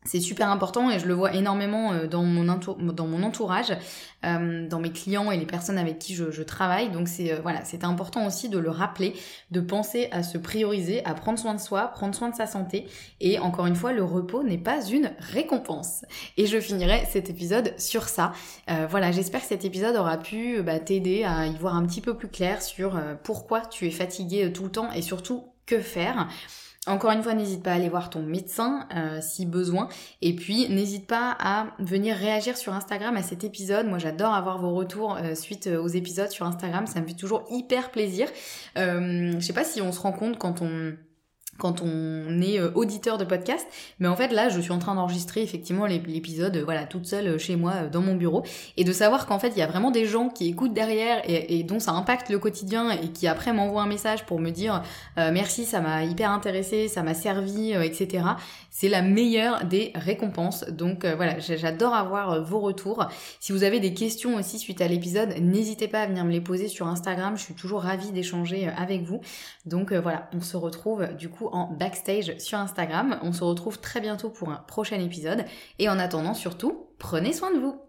C'est 0.05 0.19
super 0.19 0.49
important 0.49 0.89
et 0.89 0.99
je 0.99 1.07
le 1.07 1.13
vois 1.13 1.33
énormément 1.33 1.93
euh, 1.93 2.07
dans 2.07 2.23
mon, 2.23 2.43
dans 2.43 3.07
mon 3.07 3.23
entourage, 3.23 3.75
euh, 4.25 4.67
dans 4.67 4.79
mes 4.79 4.91
clients 4.91 5.31
et 5.31 5.37
les 5.37 5.45
personnes 5.45 5.77
avec 5.77 5.99
qui 5.99 6.15
je, 6.15 6.41
travaille. 6.43 6.89
Donc 6.89 7.07
c'est 7.07 7.31
euh, 7.31 7.39
voilà, 7.41 7.63
c'est 7.63 7.83
important 7.83 8.25
aussi 8.25 8.49
de 8.49 8.57
le 8.57 8.69
rappeler, 8.69 9.13
de 9.51 9.61
penser 9.61 10.09
à 10.11 10.23
se 10.23 10.37
prioriser, 10.37 11.03
à 11.05 11.13
prendre 11.13 11.39
soin 11.39 11.53
de 11.53 11.59
soi, 11.59 11.87
prendre 11.87 12.13
soin 12.13 12.29
de 12.29 12.35
sa 12.35 12.47
santé. 12.47 12.85
Et 13.21 13.39
encore 13.39 13.65
une 13.65 13.75
fois, 13.75 13.93
le 13.93 14.03
repos 14.03 14.43
n'est 14.43 14.57
pas 14.57 14.85
une 14.85 15.11
récompense. 15.19 16.05
Et 16.37 16.47
je 16.47 16.59
finirai 16.59 17.05
cet 17.09 17.29
épisode 17.29 17.73
sur 17.77 18.09
ça. 18.09 18.33
voilà, 18.89 19.11
j'espère 19.11 19.41
que 19.41 19.47
cet 19.47 19.65
épisode 19.65 19.95
aura 19.95 20.17
pu 20.17 20.61
bah, 20.61 20.79
t'aider 20.79 21.23
à 21.23 21.47
y 21.47 21.55
voir 21.55 21.75
un 21.75 21.85
petit 21.85 22.01
peu 22.01 22.15
plus 22.15 22.27
clair 22.27 22.61
sur 22.61 22.99
pourquoi 23.23 23.61
tu 23.61 23.87
es 23.87 23.91
fatigué 23.91 24.51
tout 24.51 24.63
le 24.63 24.71
temps 24.71 24.91
et 24.91 25.01
surtout 25.01 25.45
que 25.65 25.79
faire. 25.79 26.27
Encore 26.85 27.11
une 27.11 27.23
fois, 27.23 27.33
n'hésite 27.33 27.63
pas 27.63 27.71
à 27.71 27.75
aller 27.75 27.87
voir 27.87 28.09
ton 28.09 28.21
médecin 28.21 28.87
euh, 28.93 29.19
si 29.21 29.45
besoin. 29.45 29.87
Et 30.21 30.35
puis, 30.35 30.67
n'hésite 30.67 31.07
pas 31.07 31.35
à 31.39 31.67
venir 31.79 32.15
réagir 32.15 32.57
sur 32.57 32.73
Instagram 32.73 33.15
à 33.15 33.23
cet 33.23 33.45
épisode. 33.45 33.87
Moi, 33.87 33.99
j'adore 33.99 34.33
avoir 34.33 34.59
vos 34.59 34.73
retours 34.73 35.15
euh, 35.15 35.33
suite 35.33 35.67
euh, 35.67 35.81
aux 35.81 35.87
épisodes 35.87 36.29
sur 36.29 36.45
Instagram. 36.45 36.85
Ça 36.85 36.99
me 36.99 37.07
fait 37.07 37.13
toujours 37.13 37.45
hyper 37.49 37.89
plaisir. 37.91 38.27
je 38.75 39.39
sais 39.39 39.53
pas 39.53 39.63
si 39.63 39.81
on 39.81 39.93
se 39.93 39.99
rend 40.01 40.11
compte 40.11 40.37
quand 40.37 40.61
on 40.61 40.93
quand 41.57 41.81
on 41.81 42.41
est 42.41 42.59
euh, 42.59 42.71
auditeur 42.75 43.17
de 43.17 43.25
podcast. 43.25 43.65
Mais 43.99 44.07
en 44.07 44.15
fait, 44.15 44.29
là, 44.29 44.49
je 44.49 44.59
suis 44.59 44.71
en 44.71 44.79
train 44.79 44.95
d'enregistrer 44.95 45.41
effectivement 45.41 45.85
l'épisode, 45.85 46.57
euh, 46.57 46.63
voilà, 46.63 46.85
toute 46.85 47.05
seule 47.05 47.27
euh, 47.27 47.37
chez 47.37 47.55
moi 47.55 47.87
dans 47.91 48.01
mon 48.01 48.15
bureau, 48.15 48.43
et 48.77 48.83
de 48.83 48.91
savoir 48.91 49.25
qu'en 49.27 49.39
fait, 49.39 49.49
il 49.49 49.59
y 49.59 49.61
a 49.61 49.67
vraiment 49.67 49.91
des 49.91 50.05
gens 50.05 50.29
qui 50.29 50.47
écoutent 50.47 50.73
derrière 50.73 51.21
et, 51.25 51.63
dont 51.63 51.79
ça 51.79 51.91
impacte 51.91 52.29
le 52.29 52.39
quotidien 52.39 52.91
et 52.91 53.09
qui 53.09 53.27
après 53.27 53.53
m'envoient 53.53 53.83
un 53.83 53.87
message 53.87 54.25
pour 54.25 54.39
me 54.39 54.49
dire 54.49 54.83
merci, 55.17 55.65
ça 55.65 55.79
m'a 55.81 56.03
hyper 56.03 56.31
intéressé, 56.31 56.87
ça 56.87 57.03
m'a 57.03 57.13
servi, 57.13 57.71
etc. 57.71 58.25
C'est 58.69 58.89
la 58.89 59.01
meilleure 59.01 59.65
des 59.65 59.91
récompenses. 59.95 60.65
Donc 60.69 61.05
voilà, 61.05 61.39
j'adore 61.39 61.93
avoir 61.93 62.43
vos 62.43 62.59
retours. 62.59 63.07
Si 63.39 63.51
vous 63.51 63.63
avez 63.63 63.79
des 63.79 63.93
questions 63.93 64.35
aussi 64.35 64.59
suite 64.59 64.81
à 64.81 64.87
l'épisode, 64.87 65.35
n'hésitez 65.39 65.87
pas 65.87 66.01
à 66.01 66.07
venir 66.07 66.25
me 66.25 66.31
les 66.31 66.41
poser 66.41 66.67
sur 66.67 66.87
Instagram. 66.87 67.37
Je 67.37 67.43
suis 67.43 67.53
toujours 67.53 67.81
ravie 67.81 68.11
d'échanger 68.11 68.67
avec 68.67 69.03
vous. 69.03 69.21
Donc 69.65 69.93
voilà, 69.93 70.29
on 70.33 70.41
se 70.41 70.57
retrouve 70.57 71.07
du 71.17 71.29
en 71.51 71.71
backstage 71.71 72.37
sur 72.39 72.57
Instagram. 72.57 73.19
On 73.23 73.33
se 73.33 73.43
retrouve 73.43 73.79
très 73.79 74.01
bientôt 74.01 74.29
pour 74.29 74.49
un 74.49 74.63
prochain 74.67 74.99
épisode. 74.99 75.45
Et 75.79 75.89
en 75.89 75.99
attendant, 75.99 76.33
surtout, 76.33 76.87
prenez 76.99 77.33
soin 77.33 77.53
de 77.53 77.59
vous. 77.59 77.79